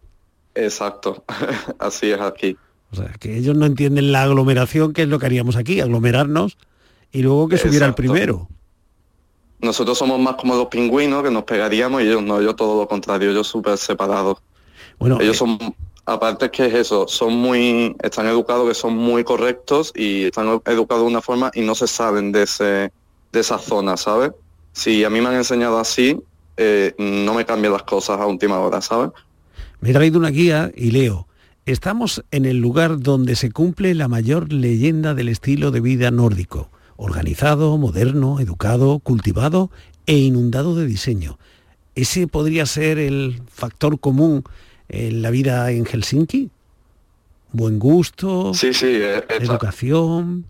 [0.54, 1.24] Exacto,
[1.80, 2.58] así es aquí.
[2.92, 6.58] O sea, que ellos no entienden la aglomeración, que es lo que haríamos aquí, aglomerarnos
[7.14, 8.50] y luego que subiera el primero.
[9.60, 12.88] Nosotros somos más como los pingüinos, que nos pegaríamos, y ellos no, ellos todo lo
[12.90, 14.40] contrario, ellos súper separados.
[15.00, 15.58] Bueno, ellos eh, son,
[16.08, 21.04] aparte que es eso, son muy, están educados que son muy correctos y están educados
[21.04, 22.92] de una forma y no se salen de ese
[23.32, 24.32] de esa zona, ¿sabes?
[24.72, 26.18] Si a mí me han enseñado así,
[26.56, 29.12] eh, no me cambian las cosas a última hora, ¿sabes?
[29.82, 31.28] Me he traído una guía y leo,
[31.66, 36.70] estamos en el lugar donde se cumple la mayor leyenda del estilo de vida nórdico,
[36.96, 39.72] organizado, moderno, educado, cultivado
[40.06, 41.38] e inundado de diseño.
[41.96, 44.46] ¿Ese podría ser el factor común
[44.90, 46.50] en la vida en Helsinki?
[47.52, 50.46] Buen gusto, sí, sí, eh, educación.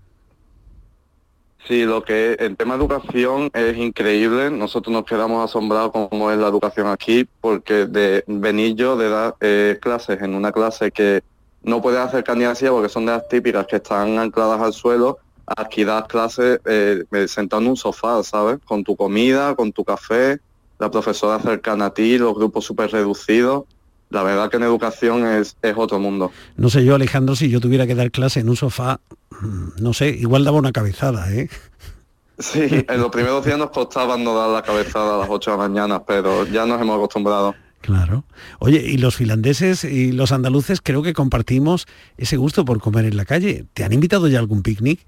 [1.67, 4.49] Sí, lo que en tema de educación es increíble.
[4.49, 9.09] Nosotros nos quedamos asombrados con cómo es la educación aquí, porque de venir yo de
[9.09, 11.21] dar eh, clases en una clase que
[11.63, 15.83] no puedes hacer candidacia porque son de las típicas que están ancladas al suelo, aquí
[15.83, 18.59] das clases eh, sentado en un sofá, ¿sabes?
[18.63, 20.39] Con tu comida, con tu café,
[20.79, 23.65] la profesora cercana a ti, los grupos súper reducidos.
[24.09, 26.31] La verdad que en educación es, es otro mundo.
[26.55, 29.01] No sé yo, Alejandro, si yo tuviera que dar clase en un sofá,
[29.41, 31.49] mm, no sé, igual daba una cabezada, ¿eh?
[32.39, 35.57] Sí, en los primeros días nos costaba no dar la cabezada a las 8 de
[35.57, 37.55] la mañana, pero ya nos hemos acostumbrado.
[37.81, 38.23] Claro.
[38.59, 41.87] Oye, y los finlandeses y los andaluces creo que compartimos
[42.17, 43.65] ese gusto por comer en la calle.
[43.73, 44.99] ¿Te han invitado ya a algún picnic?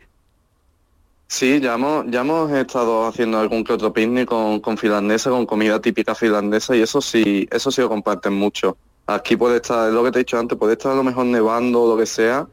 [1.28, 5.46] Sí, ya hemos, ya hemos estado haciendo algún que otro picnic con, con finlandesa, con
[5.46, 8.78] comida típica finlandesa y eso sí, eso sí lo comparten mucho.
[9.10, 11.26] Aquí puede estar, es lo que te he dicho antes, puede estar a lo mejor
[11.26, 12.48] nevando o lo que sea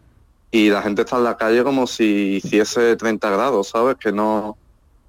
[0.51, 3.97] y la gente está en la calle como si hiciese 30 grados, ¿sabes?
[3.97, 4.57] Que no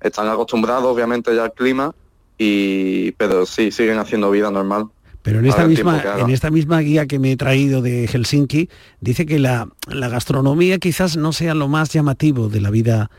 [0.02, 1.95] están acostumbrados obviamente ya al clima
[2.38, 4.88] y pero sí, siguen haciendo vida normal.
[5.22, 8.70] Pero en esta, misma, en esta misma guía que me he traído de Helsinki,
[9.02, 13.12] dice que la, la, gastronomía quizás no sea lo más llamativo de la vida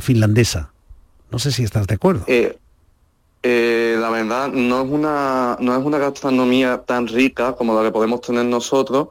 [0.00, 0.72] finlandesa.
[1.30, 2.24] No sé si estás de acuerdo.
[2.26, 2.58] Eh,
[3.42, 7.92] eh, la verdad, no es, una, no es una gastronomía tan rica como la que
[7.92, 9.08] podemos tener nosotros,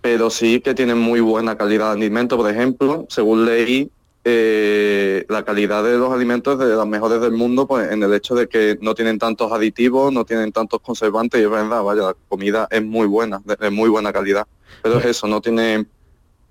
[0.00, 2.36] pero sí que tiene muy buena calidad de alimento.
[2.36, 3.90] Por ejemplo, según leí,
[4.24, 8.12] eh, la calidad de los alimentos es de las mejores del mundo pues, en el
[8.12, 12.02] hecho de que no tienen tantos aditivos, no tienen tantos conservantes y es verdad, vaya,
[12.02, 14.46] la comida es muy buena, de, de muy buena calidad.
[14.82, 15.86] Pero es eso, no tiene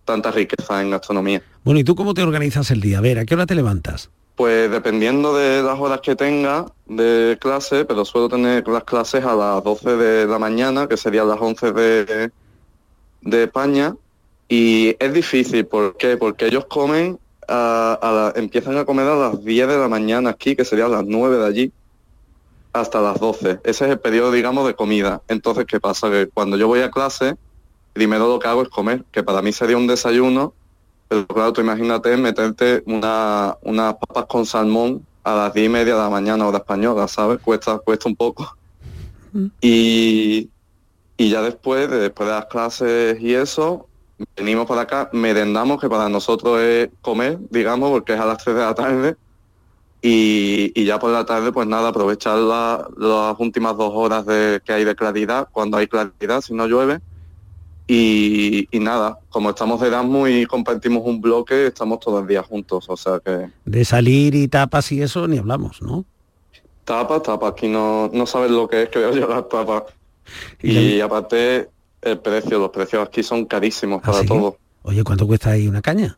[0.06, 1.42] tanta riqueza en gastronomía.
[1.64, 2.98] Bueno, ¿y tú cómo te organizas el día?
[2.98, 4.10] A ver, ¿a qué hora te levantas?
[4.42, 9.36] Pues dependiendo de las horas que tenga de clase, pero suelo tener las clases a
[9.36, 12.32] las 12 de la mañana, que serían las 11 de,
[13.22, 13.96] de España,
[14.50, 16.18] y es difícil, ¿por qué?
[16.18, 20.56] Porque ellos comen a, la, empiezan a comer a las 10 de la mañana aquí,
[20.56, 21.72] que serían las 9 de allí,
[22.74, 23.60] hasta las 12.
[23.64, 25.22] Ese es el periodo, digamos, de comida.
[25.28, 26.10] Entonces, ¿qué pasa?
[26.10, 27.36] Que cuando yo voy a clase,
[27.94, 30.56] primero lo que hago es comer, que para mí sería un desayuno,
[31.12, 35.96] Pero claro, tú imagínate meterte una, unas papas con salmón a las 10 y media
[35.96, 37.40] de la mañana hora española, ¿sabes?
[37.42, 38.48] Cuesta, cuesta un poco.
[39.62, 40.52] Y,
[41.18, 43.90] y ya después, de- después de las clases y eso,
[44.38, 48.56] venimos para acá, merendamos, que para nosotros es comer, digamos, porque es a las 3
[48.58, 49.18] de la tarde.
[50.02, 54.62] Y, y ya por la tarde, pues nada, aprovechar la- las últimas dos horas de,
[54.66, 57.00] que hay de claridad, cuando hay claridad, si no llueve.
[57.94, 62.42] Y, y nada, como estamos de Erasmus y compartimos un bloque, estamos todo el día
[62.42, 66.06] juntos, o sea que De salir y tapas y eso ni hablamos, ¿no?
[66.86, 69.84] tapas, tapas, aquí no, no sabes lo que es, creo yo, las tapas.
[70.62, 71.70] Y, aparte,
[72.02, 74.28] el precio, los precios aquí son carísimos para ¿Ah, sí?
[74.28, 74.58] todo.
[74.84, 76.18] Oye, ¿cuánto cuesta ahí una caña?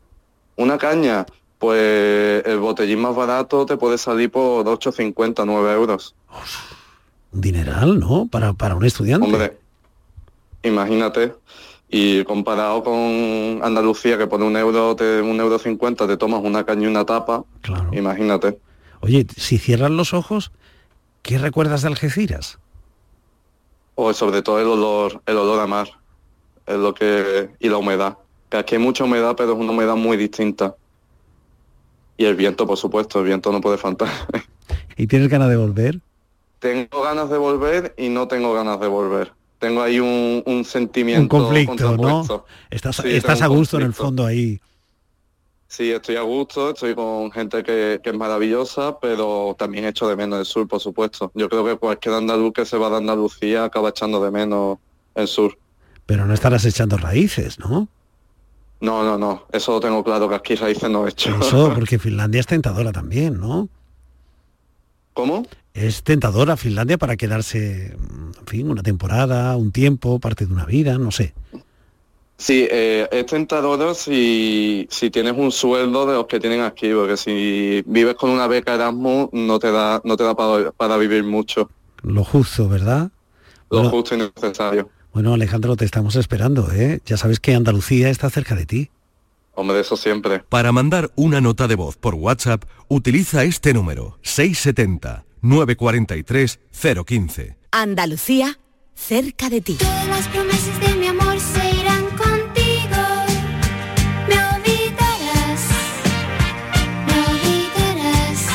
[0.58, 1.26] Una caña,
[1.58, 6.14] pues el botellín más barato te puede salir por 8,50, 9 euros.
[7.32, 8.28] Un dineral, ¿no?
[8.28, 9.26] Para, para un estudiante.
[9.26, 9.58] Hombre,
[10.64, 11.34] imagínate.
[11.90, 16.66] Y comparado con Andalucía, que por un euro, te, un euro cincuenta te tomas una
[16.66, 17.44] caña y una tapa,
[17.92, 18.58] imagínate.
[19.02, 20.52] Oye, si cierras los ojos,
[21.22, 22.58] ¿qué recuerdas de Algeciras?
[23.94, 25.90] O sobre todo el olor, el olor a mar,
[26.66, 28.18] es lo que y la humedad.
[28.50, 30.76] Que aquí hay mucha humedad, pero es una humedad muy distinta.
[32.18, 34.10] Y el viento, por supuesto, el viento no puede faltar.
[34.98, 36.00] ¿Y tienes ganas de volver?
[36.64, 39.34] tengo ganas de volver y no tengo ganas de volver.
[39.64, 42.46] Tengo ahí un, un sentimiento Un conflicto, ¿no?
[42.70, 44.60] Estás, Sí, estás a gusto en el fondo ahí.
[45.70, 50.18] Sí, estoy a gusto, estoy con gente que, que es maravillosa, pero también echo de
[50.18, 51.32] menos el sur, por supuesto.
[51.34, 54.80] Yo creo que cualquier andaluz que se va de Andalucía acaba echando de menos
[55.16, 55.58] el sur.
[56.06, 57.88] Pero no estarás echando raíces, ¿no?
[58.82, 61.40] No, no, no, eso lo tengo claro, que aquí raíces no he hecho.
[61.40, 63.70] Eso, porque Finlandia es tentadora también, ¿no?
[65.14, 65.46] ¿Cómo?
[65.74, 70.98] Es tentadora Finlandia para quedarse, en fin, una temporada, un tiempo, parte de una vida,
[71.00, 71.34] no sé.
[72.38, 77.18] Sí, eh, es tentador si, si tienes un sueldo de los que tienen aquí, porque
[77.18, 81.24] si vives con una beca Erasmus no te da, no te da para, para vivir
[81.24, 81.70] mucho,
[82.02, 83.12] Lo justo, ¿verdad?
[83.70, 83.90] lo Bueno.
[83.90, 84.90] justo y necesario.
[85.14, 87.00] Bueno, Alejandro, te estamos esperando, ¿eh?
[87.06, 88.90] Ya sabes que Andalucía está cerca de ti.
[89.56, 90.40] Hombre, eso siempre.
[90.50, 96.60] Para mandar una nota de voz por WhatsApp, utiliza este número 670 943
[97.06, 97.58] 015.
[97.72, 98.58] Andalucía,
[98.96, 99.76] cerca de ti.
[99.76, 102.98] Todas las promesas de mi amor se irán contigo.
[104.30, 105.62] Me olvidarás,
[107.06, 108.48] me olvidarás.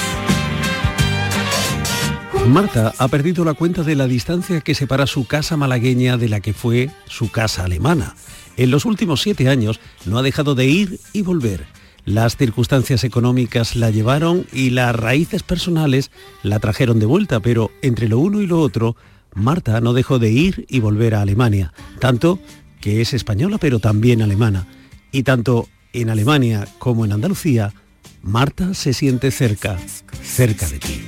[2.48, 6.40] Marta ha perdido la cuenta de la distancia que separa su casa malagueña de la
[6.40, 8.16] que fue su casa alemana.
[8.56, 11.77] En los últimos siete años no ha dejado de ir y volver.
[12.08, 16.10] Las circunstancias económicas la llevaron y las raíces personales
[16.42, 18.96] la trajeron de vuelta, pero entre lo uno y lo otro,
[19.34, 22.38] Marta no dejó de ir y volver a Alemania, tanto
[22.80, 24.66] que es española pero también alemana.
[25.12, 27.74] Y tanto en Alemania como en Andalucía,
[28.22, 29.76] Marta se siente cerca,
[30.22, 31.02] cerca de ti.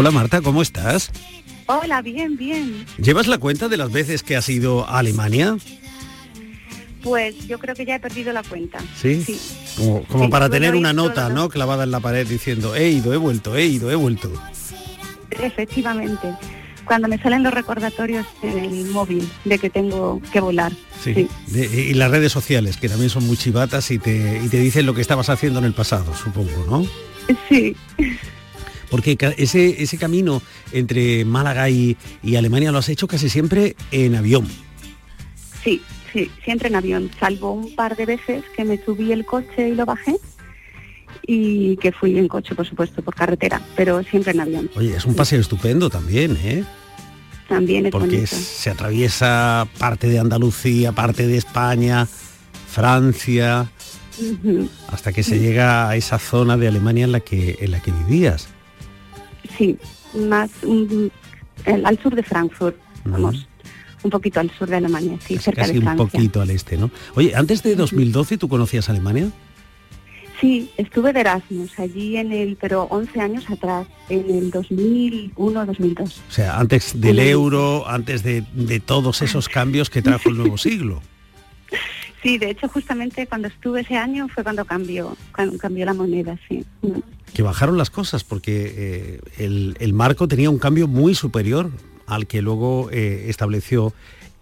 [0.00, 1.10] Hola Marta, ¿cómo estás?
[1.66, 2.86] Hola, bien, bien.
[2.96, 5.58] ¿Llevas la cuenta de las veces que has ido a Alemania?
[7.02, 8.78] Pues yo creo que ya he perdido la cuenta.
[8.98, 9.22] Sí.
[9.76, 11.50] Como, como Sí, para tener una nota, ¿no?
[11.50, 14.32] Clavada en la pared diciendo, he ido, he vuelto, he ido, he vuelto.
[15.32, 16.34] Efectivamente.
[16.86, 20.72] Cuando me salen los recordatorios en el móvil de que tengo que volar.
[21.04, 21.28] Sí.
[21.48, 24.86] De- y las redes sociales, que también son muy chivatas y te, y te dicen
[24.86, 26.86] lo que estabas haciendo en el pasado, supongo, ¿no?
[27.50, 27.76] Sí.
[28.90, 34.16] Porque ese, ese camino entre Málaga y, y Alemania lo has hecho casi siempre en
[34.16, 34.48] avión.
[35.62, 35.80] Sí,
[36.12, 39.74] sí, siempre en avión, salvo un par de veces que me subí el coche y
[39.74, 40.16] lo bajé
[41.26, 44.70] y que fui en coche, por supuesto, por carretera, pero siempre en avión.
[44.74, 46.64] Oye, es un paseo estupendo también, ¿eh?
[47.48, 48.36] También es porque bonito.
[48.36, 52.06] se atraviesa parte de Andalucía, parte de España,
[52.68, 53.70] Francia,
[54.88, 57.90] hasta que se llega a esa zona de Alemania en la que en la que
[57.90, 58.48] vivías.
[59.60, 59.76] Sí,
[60.26, 61.06] más mm,
[61.66, 63.46] el- al sur de Frankfurt, vamos,
[64.02, 66.06] un poquito al sur de Alemania, sí, cerca Casi de un Francia.
[66.06, 66.90] poquito al este, ¿no?
[67.14, 69.30] Oye, antes de 2012 tú conocías Alemania?
[70.40, 76.00] Sí, estuve de Erasmus allí en el, pero 11 años atrás, en el 2001-2002.
[76.02, 80.56] O sea, antes del euro, antes de, de todos esos cambios que trajo el nuevo
[80.56, 81.02] siglo.
[82.22, 86.38] Sí, de hecho justamente cuando estuve ese año fue cuando cambió, cuando cambió la moneda,
[86.48, 86.64] sí.
[87.32, 91.70] Que bajaron las cosas porque eh, el, el marco tenía un cambio muy superior
[92.06, 93.94] al que luego eh, estableció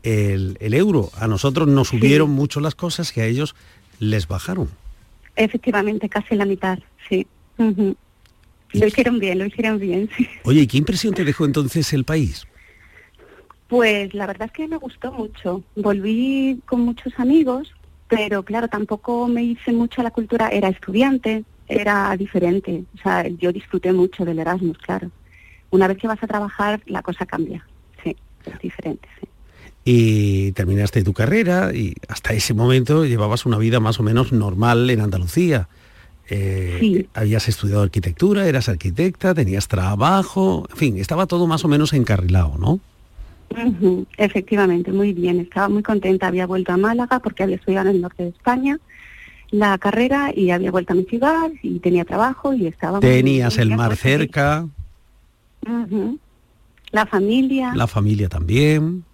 [0.02, 1.10] el, el euro.
[1.18, 3.54] A nosotros nos subieron mucho las cosas y a ellos
[4.00, 4.68] les bajaron.
[5.36, 7.26] Efectivamente, casi la mitad, sí.
[7.58, 10.26] Lo hicieron bien, lo hicieron bien, sí.
[10.44, 12.46] Oye, ¿y qué impresión te dejó entonces el país?
[13.68, 15.62] Pues la verdad es que me gustó mucho.
[15.76, 17.72] Volví con muchos amigos,
[18.08, 20.48] pero claro, tampoco me hice mucho a la cultura.
[20.48, 22.84] Era estudiante, era diferente.
[22.98, 25.10] O sea, yo disfruté mucho del Erasmus, claro.
[25.70, 27.66] Una vez que vas a trabajar, la cosa cambia.
[28.02, 28.16] Sí,
[28.46, 29.28] es diferente, sí.
[29.84, 34.88] Y terminaste tu carrera y hasta ese momento llevabas una vida más o menos normal
[34.88, 35.68] en Andalucía.
[36.30, 37.08] Eh, Sí.
[37.14, 42.56] Habías estudiado arquitectura, eras arquitecta, tenías trabajo, en fin, estaba todo más o menos encarrilado,
[42.58, 42.80] ¿no?
[44.16, 45.40] Efectivamente, muy bien.
[45.40, 46.26] Estaba muy contenta.
[46.26, 48.78] Había vuelto a Málaga porque había estudiado en el norte de España
[49.50, 53.00] la carrera y había vuelto a mi ciudad y tenía trabajo y estaba...
[53.00, 54.68] Tenías muy el mar cerca.
[56.90, 59.04] La familia, la familia también.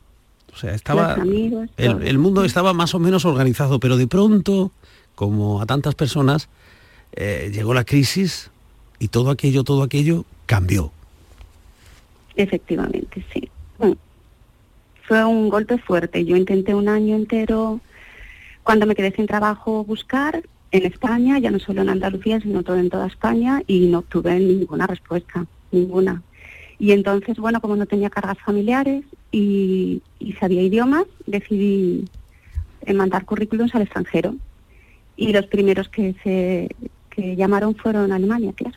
[0.53, 1.71] O sea, estaba los amigos.
[1.77, 4.71] el, el mundo estaba más o menos organizado, pero de pronto,
[5.15, 6.49] como a tantas personas,
[7.13, 8.51] eh, llegó la crisis
[9.01, 10.93] y todo aquello, todo aquello cambió.
[12.37, 13.49] Efectivamente, sí.
[13.79, 13.93] Mm.
[15.07, 16.25] Fue un golpe fuerte.
[16.25, 17.81] Yo intenté un año entero,
[18.63, 22.79] cuando me quedé sin trabajo, buscar en España, ya no solo en Andalucía, sino todo
[22.79, 26.23] en toda España, y no obtuve ninguna respuesta, ninguna.
[26.79, 30.03] Y entonces, bueno, como no tenía cargas familiares y,
[30.41, 32.07] sabía idiomas, decidí
[32.83, 34.35] eh, mandar currículums al extranjero.
[35.17, 36.69] Y los primeros que se
[37.11, 38.77] que llamaron fueron Alemania, claro.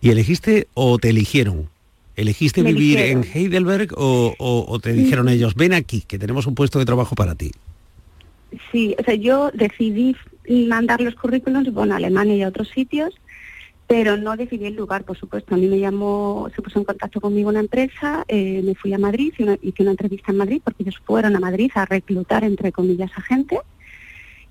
[0.00, 1.68] ¿Y elegiste o te eligieron?
[2.16, 6.46] ¿Elegiste Me vivir en Heidelberg o, o- o te dijeron ellos, ven aquí, que tenemos
[6.46, 7.50] un puesto de trabajo para ti?
[8.72, 10.16] Sí, o sea, yo decidí
[10.68, 13.14] mandar los currículums, bueno, a Alemania y a otros sitios,
[13.86, 15.54] pero no decidí el lugar, por supuesto.
[15.54, 18.98] A mí me llamó, se puso en contacto conmigo una empresa, eh, me fui a
[18.98, 22.44] Madrid, hice una, hice una entrevista en Madrid, porque ellos fueron a Madrid a reclutar,
[22.44, 23.58] entre comillas, a gente,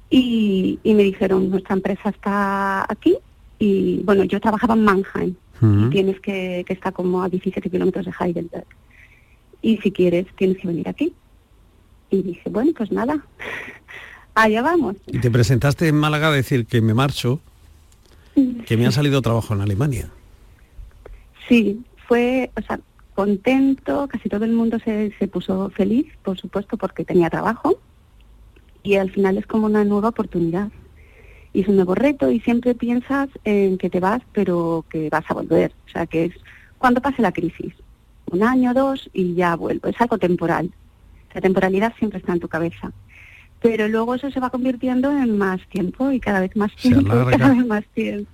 [0.10, 3.16] y, y me dijeron, nuestra empresa está aquí,
[3.60, 8.06] y bueno, yo trabajaba en Mannheim, y tienes que, que está como a 17 kilómetros
[8.06, 8.66] de Heidelberg,
[9.62, 11.14] y si quieres, tienes que venir aquí.
[12.10, 13.24] Y dije, bueno, pues nada,
[14.36, 14.96] allá vamos.
[15.08, 17.40] Y te presentaste en Málaga a decir que me marcho,
[18.66, 20.10] que me ha salido trabajo en Alemania.
[21.48, 22.80] Sí, fue, o sea,
[23.16, 27.80] contento, casi todo el mundo se, se puso feliz, por supuesto, porque tenía trabajo
[28.84, 30.70] y al final es como una nueva oportunidad.
[31.54, 35.26] Y es un nuevo reto y siempre piensas en que te vas, pero que vas
[35.30, 35.72] a volver.
[35.88, 36.34] O sea, que es
[36.78, 37.74] cuando pase la crisis,
[38.32, 39.88] un año, dos y ya vuelvo.
[39.90, 40.72] Es algo temporal.
[41.34, 42.92] La temporalidad siempre está en tu cabeza.
[43.62, 47.12] Pero luego eso se va convirtiendo en más tiempo y cada vez más tiempo, y
[47.12, 47.38] alarga.
[47.38, 48.32] cada vez más tiempo.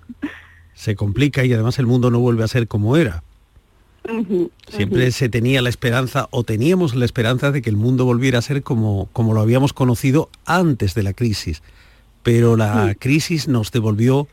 [0.74, 3.24] Se complica y además el mundo no vuelve a ser como era.
[4.70, 8.41] Siempre se tenía la esperanza o teníamos la esperanza de que el mundo volviera a
[8.41, 11.63] ser como, como lo habíamos conocido antes de la crisis.
[12.26, 12.95] Pero la Sí.
[12.95, 14.28] crisis nos devolvió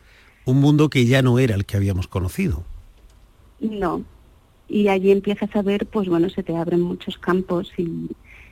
[0.45, 2.63] un mundo que ya no era el que habíamos conocido.
[3.61, 4.01] No.
[4.67, 8.09] Y allí empiezas a ver, pues bueno, se te abren muchos campos y,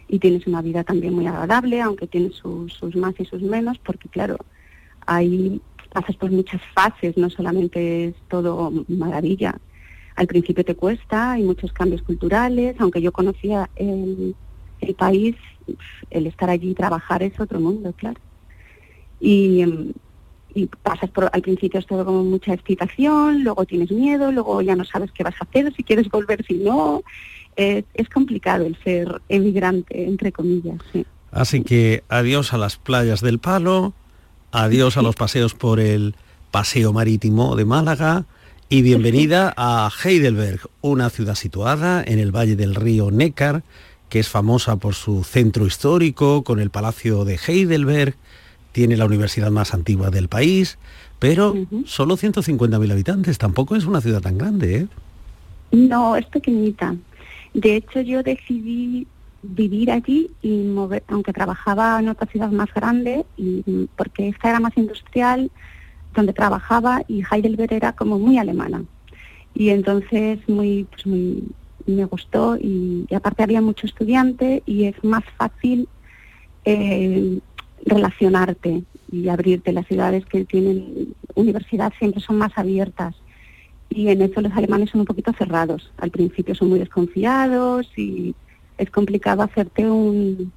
[0.08, 3.80] y tienes una vida también muy agradable, aunque tienes sus, sus más y sus menos,
[3.80, 4.38] porque claro,
[5.08, 5.60] ahí
[5.92, 9.58] pasas por muchas fases, no solamente es todo maravilla.
[10.16, 14.36] Al principio te cuesta, hay muchos cambios culturales, aunque yo conocía el,
[14.82, 15.36] el país,
[16.12, 18.20] el estar allí y trabajar es otro mundo, claro.
[19.22, 19.94] Y, em,
[20.54, 24.76] y pasas por, al principio es todo como mucha excitación, luego tienes miedo, luego ya
[24.76, 27.04] no sabes qué vas a hacer, si quieres volver, si no.
[27.56, 30.80] Es, es complicado el ser emigrante, entre comillas.
[30.92, 31.06] sí.
[31.32, 33.94] Así que adiós a las playas del Palo,
[34.52, 36.14] adiós a los paseos por el
[36.52, 38.26] Paseo Marítimo de Málaga
[38.68, 43.64] y bienvenida a Heidelberg, una ciudad situada en el valle del río Neckar,
[44.10, 48.16] que es famosa por su centro histórico, con el Palacio de Heidelberg,
[48.72, 50.78] tiene la universidad más antigua del país,
[51.20, 51.56] pero
[51.86, 54.88] solo 150.000 habitantes, tampoco es una ciudad tan grande, ¿eh?
[55.72, 56.96] No, es pequeñita.
[57.54, 59.08] De hecho, yo decidí
[59.44, 64.60] vivir allí y mover, aunque trabajaba en otra ciudad más grande, y, porque esta era
[64.60, 65.52] más industrial,
[66.16, 68.84] donde trabajaba y Heidelberg era como muy alemana.
[69.54, 71.44] Y entonces muy, pues muy,
[71.86, 75.88] me gustó y, y aparte había mucho estudiante y es más fácil
[76.64, 77.40] eh,
[77.86, 79.72] relacionarte y abrirte.
[79.72, 83.16] Las ciudades que tienen universidad siempre son más abiertas
[83.90, 85.92] y en eso los alemanes son un poquito cerrados.
[85.98, 88.34] Al principio son muy desconfiados y
[88.78, 90.52] es complicado hacerte un,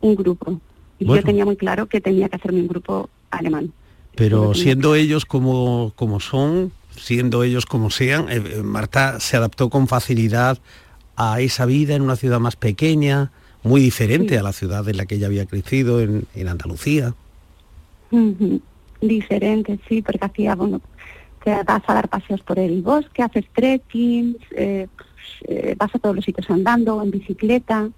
[0.00, 0.60] un grupo.
[0.98, 1.20] Y Bueno.
[1.20, 3.72] yo tenía muy claro que tenía que hacerme un grupo alemán.
[4.14, 9.70] Pero siendo ellos como, como son, siendo ellos como sean, eh, eh, Marta se adaptó
[9.70, 10.58] con facilidad
[11.16, 13.30] a esa vida en una ciudad más pequeña,
[13.62, 14.36] muy diferente Sí.
[14.36, 17.14] a la ciudad en la que ella había crecido, en, en Andalucía.
[19.00, 20.80] Diferente, sí, porque hacía, bueno,
[21.44, 24.86] te vas a dar paseos por el bosque, haces trekking, eh,
[25.48, 27.88] eh, vas a todos los sitios andando, en bicicleta.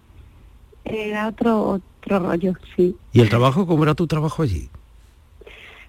[0.84, 2.94] Era otro, otro rollo, sí.
[3.12, 3.66] ¿Y el trabajo?
[3.66, 4.68] ¿Cómo era tu trabajo allí?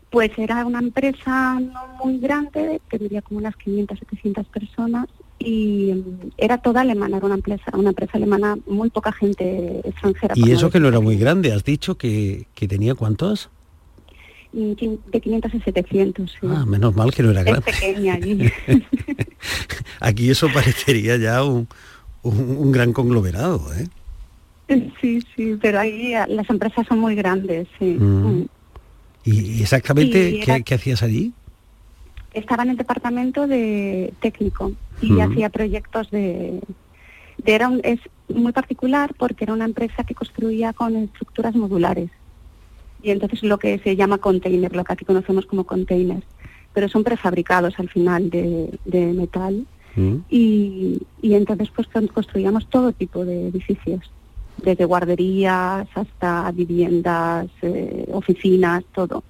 [0.10, 5.08] Pues era una empresa no muy grande, tendría como unas 500, 700 personas
[5.40, 10.34] y mm, era toda alemana, era una empresa, una empresa alemana, muy poca gente extranjera.
[10.38, 13.50] Y eso que no era muy grande, has dicho que, que tenía cuántos?
[14.54, 16.38] quin- De 500 a 700, sí.
[16.50, 17.66] Ah, menos mal que no era es grande.
[17.72, 18.50] pequeña allí.
[20.00, 21.68] Aquí eso parecería ya un,
[22.22, 23.88] un, un gran conglomerado, ¿eh?
[25.02, 27.86] Sí, sí, pero ahí las empresas son muy grandes, sí.
[28.00, 28.28] Mm.
[28.40, 28.46] Mm.
[29.26, 31.34] ¿Y, exactamente Y ¿qué, era- qué hacías allí?
[32.34, 34.72] Estaba en el departamento de técnico
[35.02, 36.62] y hacía proyectos de,
[37.38, 42.10] de- era un- es muy particular porque era una empresa que construía con estructuras modulares.
[43.02, 46.26] Y entonces lo que se llama container, lo que aquí conocemos como containers,
[46.74, 49.66] pero son prefabricados al final de, de metal.
[49.96, 50.16] Mm.
[50.30, 54.10] Y, y entonces pues con- construíamos todo tipo de edificios,
[54.64, 59.24] desde guarderías hasta viviendas, eh, oficinas, todo.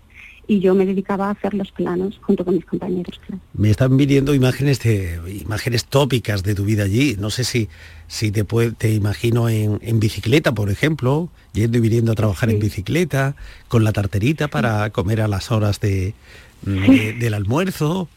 [0.54, 3.20] Y yo me dedicaba a hacer los planos junto con mis compañeros.
[3.26, 3.42] claro.
[3.56, 7.16] Me están viniendo imágenes de imágenes tópicas de tu vida allí.
[7.20, 7.70] No sé si
[8.08, 12.52] si te puede- te imagino en, en bicicleta, por ejemplo, yendo y viniendo a trabajar
[12.52, 13.36] en bicicleta,
[13.68, 16.14] con la tarterita para comer a las horas de,
[16.62, 18.08] de- del almuerzo.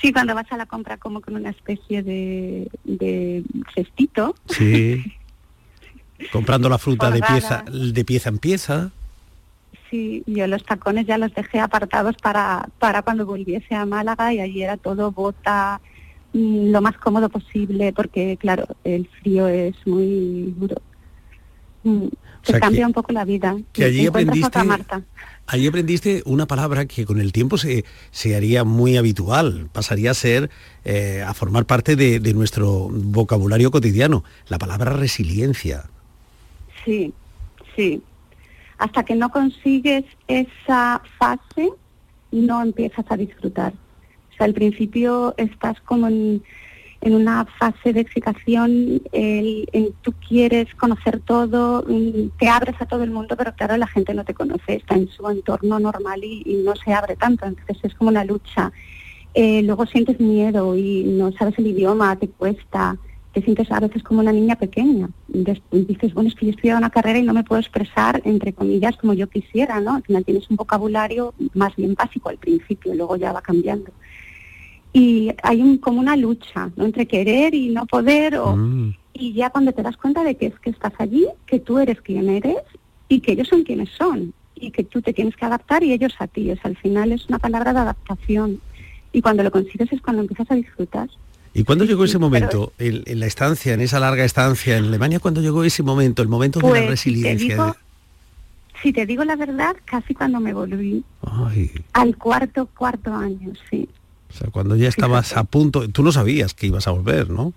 [0.00, 3.42] Sí, cuando vas a la compra como con una especie de, de
[3.74, 4.36] cestito.
[4.48, 5.02] Sí.
[6.32, 8.90] Comprando la fruta de pieza de pieza en pieza.
[9.90, 14.40] Sí, yo los tacones ya los dejé apartados para, para cuando volviese a Málaga y
[14.40, 15.80] allí era todo bota,
[16.34, 20.76] mm, lo más cómodo posible, porque claro, el frío es muy duro.
[21.84, 22.08] Mm,
[22.44, 23.56] te sea, cambia que- un poco la vida.
[23.72, 25.02] que allí aprendiste- Marta.
[25.46, 30.14] Allí aprendiste una palabra que con el tiempo se, se haría muy habitual, pasaría a
[30.14, 30.50] ser,
[30.84, 35.84] eh, a formar parte de, de nuestro vocabulario cotidiano, la palabra resiliencia.
[36.84, 37.14] Sí,
[37.74, 38.02] sí.
[38.78, 41.70] Hasta que no consigues esa fase,
[42.30, 43.72] no empiezas a disfrutar.
[43.72, 46.42] O sea, al principio estás como en,
[47.00, 53.02] en una fase de excitación, el- tú quieres conocer todo, mm, te abres a todo
[53.02, 56.42] el mundo, pero claro, la gente no te conoce, está en su entorno normal y,
[56.46, 58.72] y no se abre tanto, entonces es como una lucha.
[59.34, 62.96] Eh, luego sientes miedo y no sabes el idioma, te cuesta,
[63.38, 65.08] te sientes a veces como una niña pequeña.
[65.28, 68.20] Después dices, bueno, es que yo he estudiado una carrera y no me puedo expresar,
[68.24, 69.94] entre comillas, como yo quisiera, ¿no?
[69.94, 73.92] Al final tienes un vocabulario más bien básico al principio, luego ya va cambiando.
[74.92, 76.84] Y hay un, como una lucha, ¿no?
[76.84, 78.94] Entre querer y no poder, o, Mm.
[79.14, 82.00] y ya cuando te das cuenta de que es que estás allí, que tú eres
[82.00, 82.56] quien eres
[83.08, 86.14] y que ellos son quienes son y que tú te tienes que adaptar y ellos
[86.18, 86.50] a ti.
[86.50, 88.60] Es, al final es una palabra de adaptación
[89.12, 91.08] y cuando lo consigues es cuando empiezas a disfrutar.
[91.54, 95.18] ¿Y cuándo llegó ese momento, en, en la estancia, en esa larga estancia en Alemania,
[95.20, 97.54] cuándo llegó ese momento, el momento de Pues, la si te resiliencia?
[97.56, 97.76] digo-
[98.82, 103.88] Si te digo la verdad, casi cuando me volví Ay, al cuarto, cuarto año, sí.
[104.30, 107.52] o sea, cuando ya estabas a punto, tú no sabías que ibas a volver, ¿no?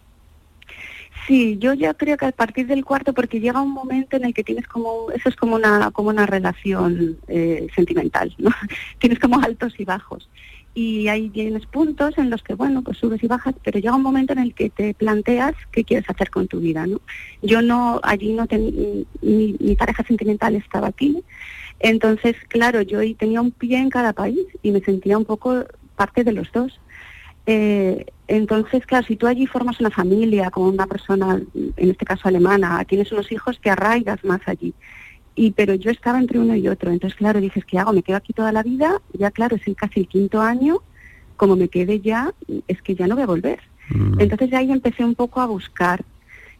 [1.28, 4.34] Sí, yo ya creo que a partir del cuarto, porque llega un momento en el
[4.34, 8.50] que tienes como, eso es como una, como una relación eh, sentimental, ¿no?
[9.00, 10.28] tienes como altos y bajos.
[10.74, 14.02] Y ahí tienes puntos en los que, bueno, pues subes y bajas, pero llega un
[14.02, 17.02] momento en el que te planteas qué quieres hacer con tu vida, ¿no?
[17.42, 21.22] Yo no, allí no tenía, mi, mi pareja sentimental estaba aquí,
[21.82, 25.66] entonces, claro, yo tenía un pie en cada país y me sentía un poco
[25.96, 26.80] parte de los dos.
[27.48, 32.28] Eh, entonces, claro, si tú allí formas una familia con una persona, en este caso
[32.28, 34.74] alemana, tienes unos hijos, te arraigas más allí.
[35.36, 37.94] Y pero yo estaba entre uno y otro, entonces claro, dices, ¿qué hago?
[37.94, 39.02] ¿Me quedo aquí toda la vida?
[39.14, 40.80] Ya claro, es el casi el quinto año,
[41.38, 42.34] como me quede ya,
[42.68, 43.60] es que ya no voy a volver.
[44.20, 46.04] Entonces de ahí empecé un poco a buscar,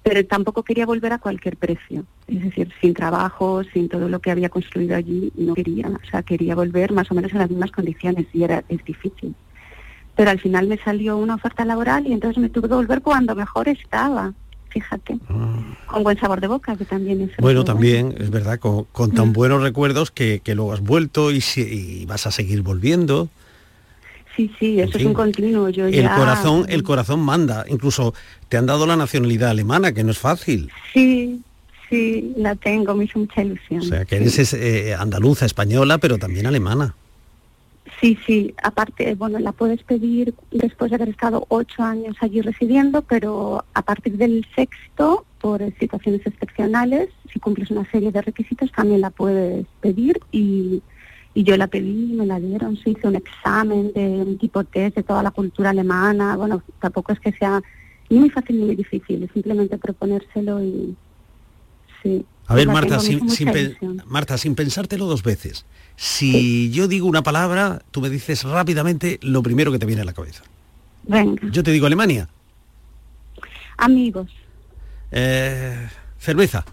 [0.04, 2.06] pero tampoco quería volver a cualquier precio.
[2.28, 5.88] Es decir, sin trabajo, sin todo lo que había construido allí, no quería.
[5.88, 9.36] O sea, quería volver más o menos en las mismas condiciones y era es difícil.
[10.16, 13.36] Pero al final me salió una oferta laboral y entonces me tuve que volver cuando
[13.36, 14.34] mejor estaba.
[14.72, 15.18] Fíjate,
[15.88, 19.34] con buen sabor de boca, que también es Bueno, también, es verdad, con, con tan
[19.34, 21.62] buenos recuerdos que, que luego has vuelto y, si-
[22.02, 23.28] y vas a seguir volviendo.
[24.36, 25.68] Sí, sí, eso es fin, un continuo.
[25.70, 27.66] Yo El ya- corazón, el corazón manda.
[27.68, 28.14] Incluso
[28.48, 30.72] te han dado la nacionalidad alemana, que no es fácil.
[30.94, 31.42] Sí,
[31.90, 33.82] sí, la tengo, me hizo mucha ilusión.
[33.82, 36.96] O sea, que eres eh, andaluza, española, pero también alemana.
[38.02, 43.04] Sí, sí, aparte, bueno, la puedes pedir después de haber estado ocho años allí residiendo,
[43.04, 49.02] pero a partir del sexto, por situaciones excepcionales, si cumples una serie de requisitos, también
[49.02, 50.82] la puedes pedir y,
[51.36, 52.76] yo la pedí me la dieron.
[52.76, 56.36] Se hizo un examen de un tipo test de toda la cultura alemana.
[56.36, 57.62] Bueno, tampoco es que sea
[58.10, 60.96] ni muy fácil ni muy difícil, es simplemente proponérselo y
[62.04, 62.26] sí.
[62.48, 63.22] A ver, Marta, sin.
[64.06, 65.66] Marta, sin pensártelo dos veces.
[65.96, 70.06] Si yo digo una palabra, tú me dices rápidamente lo primero que te viene a
[70.06, 70.44] la cabeza.
[71.04, 72.28] Venga, Yo te digo Alemania,
[73.78, 74.30] amigos.
[75.12, 75.88] eh,
[76.20, 76.66] cerveza,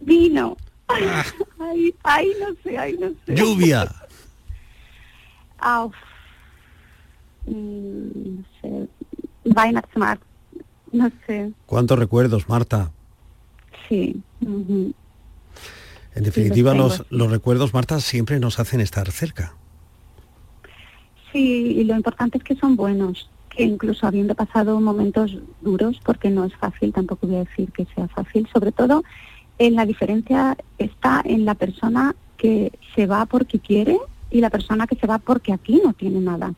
[0.00, 0.56] Vino.
[0.88, 3.34] Ay, ay, no sé, ay, no sé.
[3.34, 3.90] lluvia,
[5.60, 5.94] Ah, uf.
[7.46, 8.88] Mm, no sé.
[9.44, 10.22] Weihnachtsmarkt.
[10.92, 12.90] No sé, ¿cuántos recuerdos, Marta?
[13.88, 14.20] sí.
[16.14, 17.02] En definitiva, los, sí.
[17.10, 19.54] los recuerdos, Marta, siempre nos hacen estar cerca.
[21.32, 26.30] Sí, y lo importante es que son buenos, que incluso habiendo pasado momentos duros, porque
[26.30, 29.04] no es fácil, tampoco voy a decir que sea fácil, sobre todo
[29.58, 33.98] en la diferencia está en la persona que se va porque quiere
[34.30, 36.54] y la persona que se va porque aquí no tiene nada.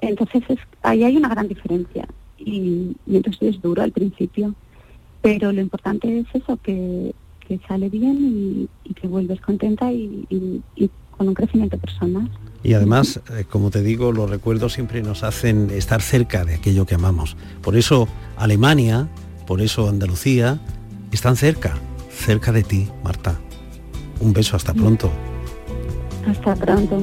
[0.00, 2.06] Entonces es- ahí hay una gran diferencia
[2.38, 4.54] y, y entonces es duro al principio,
[5.22, 7.14] pero lo importante es eso, que,
[7.46, 8.18] que sale bien
[8.84, 12.28] y, y que vuelves contenta y, y- y con un crecimiento personal.
[12.62, 16.86] Y además, eh, como te digo, los recuerdos siempre nos hacen estar cerca de aquello
[16.86, 17.36] que amamos.
[17.62, 19.08] Por eso Alemania,
[19.46, 20.58] por eso Andalucía,
[21.12, 21.74] están cerca,
[22.10, 23.38] cerca de ti, Marta.
[24.20, 25.10] Un beso, hasta pronto.
[26.26, 27.02] Hasta pronto.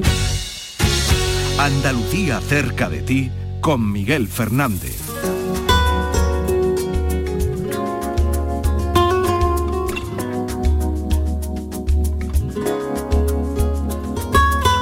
[1.60, 5.41] Andalucía cerca de ti con Miguel Fernández.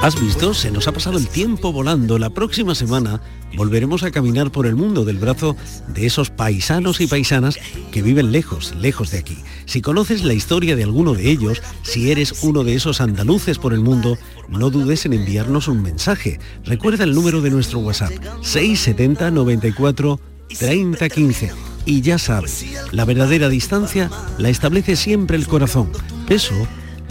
[0.02, 0.54] ¿Has visto?
[0.54, 2.18] Se nos ha pasado el tiempo volando.
[2.18, 3.20] La próxima semana
[3.54, 5.56] volveremos a caminar por el mundo del brazo
[5.88, 7.58] de esos paisanos y paisanas
[7.92, 9.36] que viven lejos, lejos de aquí.
[9.66, 13.74] Si conoces la historia de alguno de ellos, si eres uno de esos andaluces por
[13.74, 14.16] el mundo,
[14.48, 16.40] no dudes en enviarnos un mensaje.
[16.64, 20.18] Recuerda el número de nuestro WhatsApp, 670 94
[20.58, 21.52] 30 15.
[21.84, 25.92] Y ya sabes, la verdadera distancia la establece siempre el corazón.
[26.30, 26.54] Eso,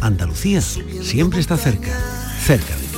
[0.01, 1.91] Andalucía, siempre está cerca,
[2.49, 2.97] cerca de ti.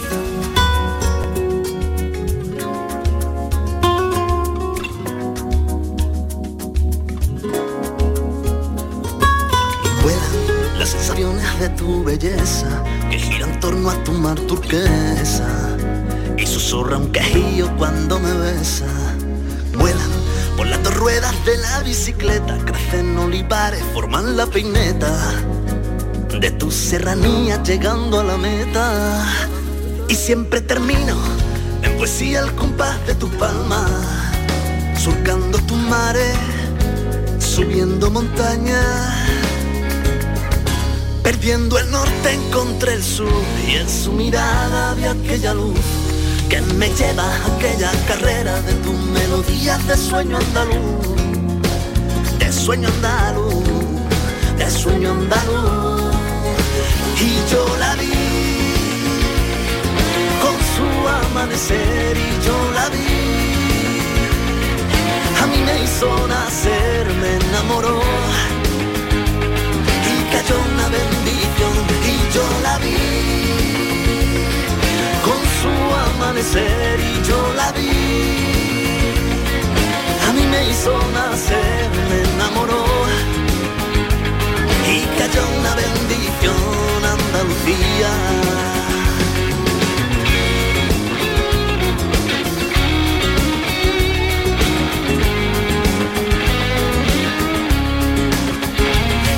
[10.01, 15.49] Vuelan las sensaciones de tu belleza que gira en torno a tu mar turquesa
[16.37, 18.87] y susurra un quejillo cuando me besa.
[19.77, 20.11] Vuelan
[20.55, 25.11] por las dos ruedas de la bicicleta, crecen olivares, forman la peineta
[26.39, 29.25] de tu serranía llegando a la meta.
[30.07, 31.15] Y siempre termino
[31.83, 33.87] en poesía al compás de tu palma,
[34.97, 36.37] surcando tus mares,
[37.39, 39.21] subiendo montañas.
[41.23, 45.79] Perdiendo el norte encontré el sur y en su mirada vi aquella luz
[46.49, 51.15] que me lleva a aquella carrera de tus melodías de sueño andaluz,
[52.39, 53.63] de sueño andaluz,
[54.57, 55.90] de sueño andaluz.
[57.27, 58.11] Y yo la vi.
[60.43, 63.11] Con su amanecer y yo la vi.
[65.41, 68.01] A mí me hizo nacer, me enamoró.
[70.13, 71.73] Y cayó una bendición
[72.11, 73.40] y yo la vi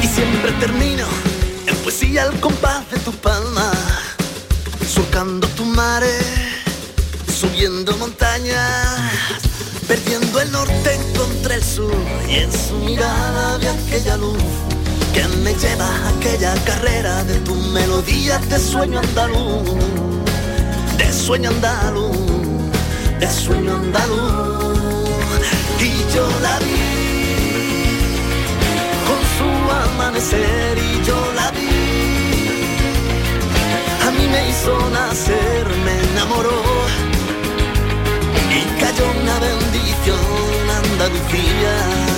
[0.01, 1.05] y siempre termino
[1.67, 3.71] en poesía al compás de tu palma,
[4.87, 6.25] surcando tu mares,
[7.39, 8.99] subiendo montañas,
[9.87, 11.95] perdiendo el norte encontré el sur
[12.29, 14.72] y en su mirada vi aquella luz
[15.13, 19.69] que me lleva a aquella carrera de tu melodía de sueño andaluz,
[20.97, 22.17] de sueño andaluz,
[23.19, 24.73] de sueño andaluz
[25.79, 27.03] y yo la vi
[29.07, 29.49] con su
[29.85, 31.73] amanecer y yo la vi.
[34.07, 36.61] A mí me hizo nacer, me enamoró
[38.57, 40.53] y cayó una bendición
[40.83, 42.12] Andalucía.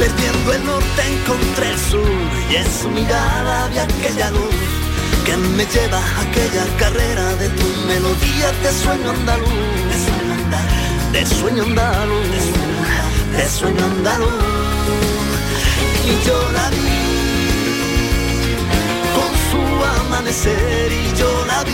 [0.00, 2.30] Perdiendo el norte encontré el sur.
[2.50, 4.54] Y en su mirada vi aquella luz
[5.26, 9.48] que me lleva a aquella carrera de tu melodía de sueño andaluz,
[11.12, 12.28] de sueño andaluz,
[13.36, 14.30] de sueño andaluz.
[16.10, 17.00] Y yo la vi
[19.14, 19.30] con
[20.06, 21.72] amanecer y yo la vi.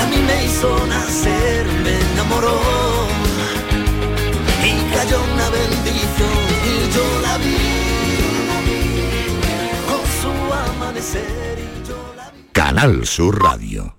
[0.00, 3.05] A mí me hizo nacer, me enamoró
[5.06, 6.30] cayó una bendición
[6.64, 7.56] y yo la vi
[9.88, 12.44] con su amanecer y yo la vi.
[12.52, 13.95] Canal Sur Radio.